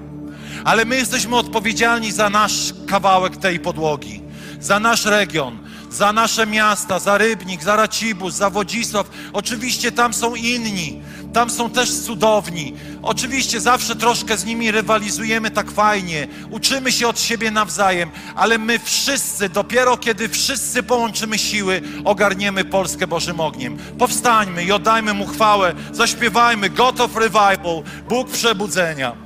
[0.63, 4.21] Ale my jesteśmy odpowiedzialni za nasz kawałek tej podłogi,
[4.59, 9.09] za nasz region, za nasze miasta, za Rybnik, za Racibus, za Wodzisław.
[9.33, 11.01] Oczywiście tam są inni,
[11.33, 12.73] tam są też cudowni.
[13.01, 18.79] Oczywiście zawsze troszkę z nimi rywalizujemy tak fajnie, uczymy się od siebie nawzajem, ale my
[18.79, 23.77] wszyscy, dopiero kiedy wszyscy połączymy siły, ogarniemy Polskę Bożym ogniem.
[23.99, 29.22] Powstańmy i oddajmy Mu chwałę, zaśpiewajmy God of Revival, Bóg przebudzenia.